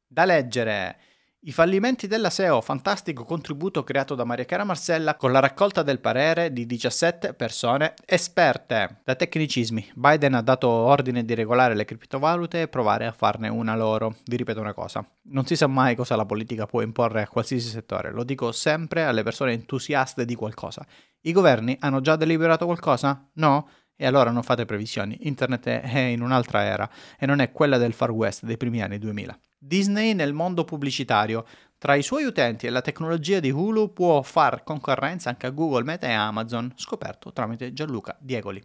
Da 0.07 0.23
leggere. 0.23 0.97
I 1.45 1.51
fallimenti 1.51 2.07
della 2.07 2.29
SEO, 2.29 2.61
fantastico 2.61 3.25
contributo 3.25 3.83
creato 3.83 4.15
da 4.15 4.23
Maria 4.23 4.45
Chiara 4.45 4.63
Marcella 4.63 5.15
con 5.15 5.33
la 5.33 5.41
raccolta 5.41 5.83
del 5.83 5.99
parere 5.99 6.53
di 6.53 6.65
17 6.65 7.33
persone 7.33 7.95
esperte. 8.05 9.01
Da 9.03 9.13
tecnicismi, 9.15 9.91
Biden 9.93 10.35
ha 10.35 10.41
dato 10.41 10.69
ordine 10.69 11.25
di 11.25 11.33
regolare 11.33 11.75
le 11.75 11.83
criptovalute 11.83 12.61
e 12.61 12.67
provare 12.69 13.07
a 13.07 13.11
farne 13.11 13.49
una 13.49 13.75
loro. 13.75 14.15
Vi 14.23 14.37
ripeto 14.37 14.61
una 14.61 14.73
cosa, 14.73 15.05
non 15.23 15.45
si 15.45 15.57
sa 15.57 15.67
mai 15.67 15.97
cosa 15.97 16.15
la 16.15 16.25
politica 16.25 16.65
può 16.65 16.81
imporre 16.81 17.23
a 17.23 17.27
qualsiasi 17.27 17.67
settore, 17.67 18.13
lo 18.13 18.23
dico 18.23 18.53
sempre 18.53 19.03
alle 19.03 19.23
persone 19.23 19.51
entusiaste 19.51 20.23
di 20.23 20.35
qualcosa. 20.35 20.85
I 21.23 21.33
governi 21.33 21.75
hanno 21.81 21.99
già 21.99 22.15
deliberato 22.15 22.63
qualcosa? 22.63 23.29
No? 23.33 23.67
E 23.97 24.05
allora 24.05 24.31
non 24.31 24.43
fate 24.43 24.63
previsioni, 24.63 25.27
internet 25.27 25.67
è 25.67 25.99
in 25.99 26.21
un'altra 26.21 26.63
era 26.63 26.89
e 27.19 27.25
non 27.25 27.41
è 27.41 27.51
quella 27.51 27.77
del 27.77 27.91
Far 27.91 28.11
West 28.11 28.45
dei 28.45 28.55
primi 28.55 28.81
anni 28.81 28.97
2000. 28.97 29.37
Disney 29.65 30.13
nel 30.13 30.33
mondo 30.33 30.65
pubblicitario. 30.65 31.45
Tra 31.77 31.95
i 31.95 32.03
suoi 32.03 32.25
utenti 32.25 32.67
e 32.67 32.69
la 32.69 32.81
tecnologia 32.81 33.39
di 33.39 33.49
Hulu 33.49 33.93
può 33.93 34.21
far 34.21 34.63
concorrenza 34.63 35.29
anche 35.29 35.47
a 35.47 35.51
Google, 35.51 35.83
Meta 35.83 36.07
e 36.07 36.11
Amazon, 36.11 36.73
scoperto 36.75 37.31
tramite 37.31 37.71
Gianluca 37.71 38.17
Diegoli. 38.19 38.61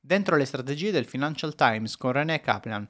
Dentro 0.00 0.36
le 0.36 0.44
strategie 0.44 0.92
del 0.92 1.06
Financial 1.06 1.54
Times 1.54 1.96
con 1.96 2.12
René 2.12 2.40
Kaplan. 2.40 2.88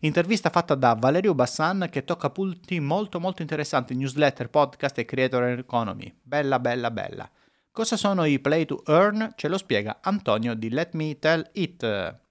Intervista 0.00 0.50
fatta 0.50 0.76
da 0.76 0.94
Valerio 0.94 1.34
Bassan 1.34 1.88
che 1.90 2.04
tocca 2.04 2.30
punti 2.30 2.78
molto 2.78 3.18
molto 3.18 3.42
interessanti, 3.42 3.94
newsletter, 3.94 4.48
podcast 4.48 4.98
e 4.98 5.04
creator 5.04 5.42
economy. 5.58 6.16
Bella, 6.22 6.60
bella, 6.60 6.90
bella. 6.90 7.28
Cosa 7.72 7.96
sono 7.96 8.24
i 8.24 8.38
play 8.38 8.66
to 8.66 8.82
earn? 8.86 9.32
Ce 9.34 9.48
lo 9.48 9.58
spiega 9.58 9.98
Antonio 10.00 10.54
di 10.54 10.70
Let 10.70 10.94
Me 10.94 11.18
Tell 11.18 11.48
It. 11.54 12.22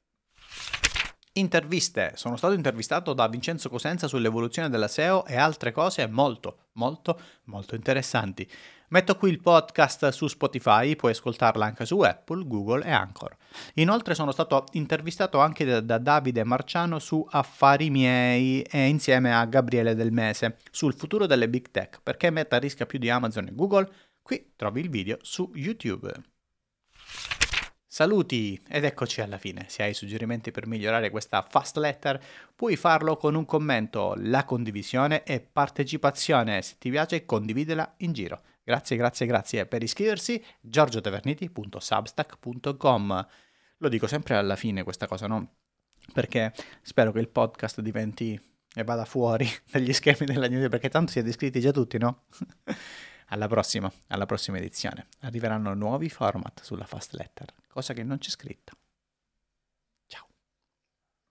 Interviste. 1.36 2.12
Sono 2.14 2.38
stato 2.38 2.54
intervistato 2.54 3.14
da 3.14 3.28
Vincenzo 3.28 3.68
Cosenza 3.68 4.08
sull'evoluzione 4.08 4.70
della 4.70 4.88
SEO 4.88 5.26
e 5.26 5.36
altre 5.36 5.72
cose 5.72 6.06
molto, 6.06 6.68
molto, 6.74 7.20
molto 7.46 7.74
interessanti. 7.74 8.48
Metto 8.90 9.18
qui 9.18 9.32
il 9.32 9.42
podcast 9.42 10.10
su 10.10 10.28
Spotify, 10.28 10.96
puoi 10.96 11.14
ascoltarla 11.14 11.66
anche 11.66 11.88
su 11.88 12.00
Apple, 12.02 12.46
Google 12.46 12.86
e 12.86 12.92
Anchor. 12.92 13.36
Inoltre 13.76 14.14
sono 14.14 14.32
stato 14.32 14.66
intervistato 14.74 15.40
anche 15.40 15.66
da, 15.66 15.82
da 15.82 15.98
Davide 15.98 16.44
Marciano 16.44 17.00
su 17.00 17.26
Affari 17.32 17.90
miei 17.90 18.62
e 18.62 18.86
insieme 18.86 19.34
a 19.34 19.44
Gabriele 19.46 19.96
Del 19.96 20.12
Mese 20.12 20.58
sul 20.70 20.94
futuro 20.94 21.26
delle 21.26 21.50
big 21.50 21.72
tech, 21.72 22.00
perché 22.04 22.30
Meta 22.30 22.60
rischia 22.60 22.86
più 22.86 23.00
di 23.00 23.10
Amazon 23.10 23.48
e 23.48 23.56
Google. 23.56 23.92
Qui 24.22 24.54
trovi 24.56 24.82
il 24.82 24.92
video 24.92 25.18
su 25.22 25.50
YouTube. 25.56 26.12
Saluti 27.94 28.60
ed 28.68 28.86
eccoci 28.86 29.22
alla 29.22 29.38
fine. 29.38 29.68
Se 29.70 29.84
hai 29.84 29.94
suggerimenti 29.94 30.50
per 30.50 30.66
migliorare 30.66 31.12
questa 31.12 31.46
fast 31.48 31.78
letter, 31.78 32.20
puoi 32.56 32.76
farlo 32.76 33.18
con 33.18 33.36
un 33.36 33.46
commento, 33.46 34.16
la 34.18 34.46
condivisione 34.46 35.22
e 35.22 35.40
partecipazione. 35.40 36.64
Se 36.64 36.78
ti 36.80 36.90
piace, 36.90 37.24
condividela 37.24 37.94
in 37.98 38.14
giro. 38.14 38.42
Grazie, 38.64 38.98
grazie, 38.98 39.28
grazie. 39.28 39.68
Per 39.68 39.84
iscriversi, 39.84 40.44
giorgiotaverniti.substack.com. 40.60 43.28
Lo 43.78 43.90
dico 43.90 44.08
sempre 44.08 44.38
alla 44.38 44.56
fine 44.56 44.82
questa 44.82 45.06
cosa, 45.06 45.28
no? 45.28 45.58
Perché 46.12 46.52
spero 46.82 47.12
che 47.12 47.20
il 47.20 47.30
podcast 47.30 47.80
diventi 47.82 48.42
e 48.74 48.84
vada 48.84 49.06
fuori 49.06 49.48
dagli 49.72 49.94
schemi 49.94 50.26
della 50.26 50.48
news, 50.48 50.68
perché 50.68 50.90
tanto 50.90 51.12
siete 51.12 51.30
iscritti 51.30 51.60
già 51.60 51.70
tutti, 51.70 52.00
no? 52.00 52.24
alla 53.28 53.48
prossima, 53.48 53.92
alla 54.08 54.26
prossima 54.26 54.58
edizione. 54.58 55.08
Arriveranno 55.22 55.74
nuovi 55.74 56.10
format 56.10 56.62
sulla 56.64 56.86
fast 56.86 57.14
letter 57.14 57.54
cosa 57.74 57.94
che 57.94 58.04
non 58.04 58.20
c'è 58.20 58.30
scritta. 58.30 58.72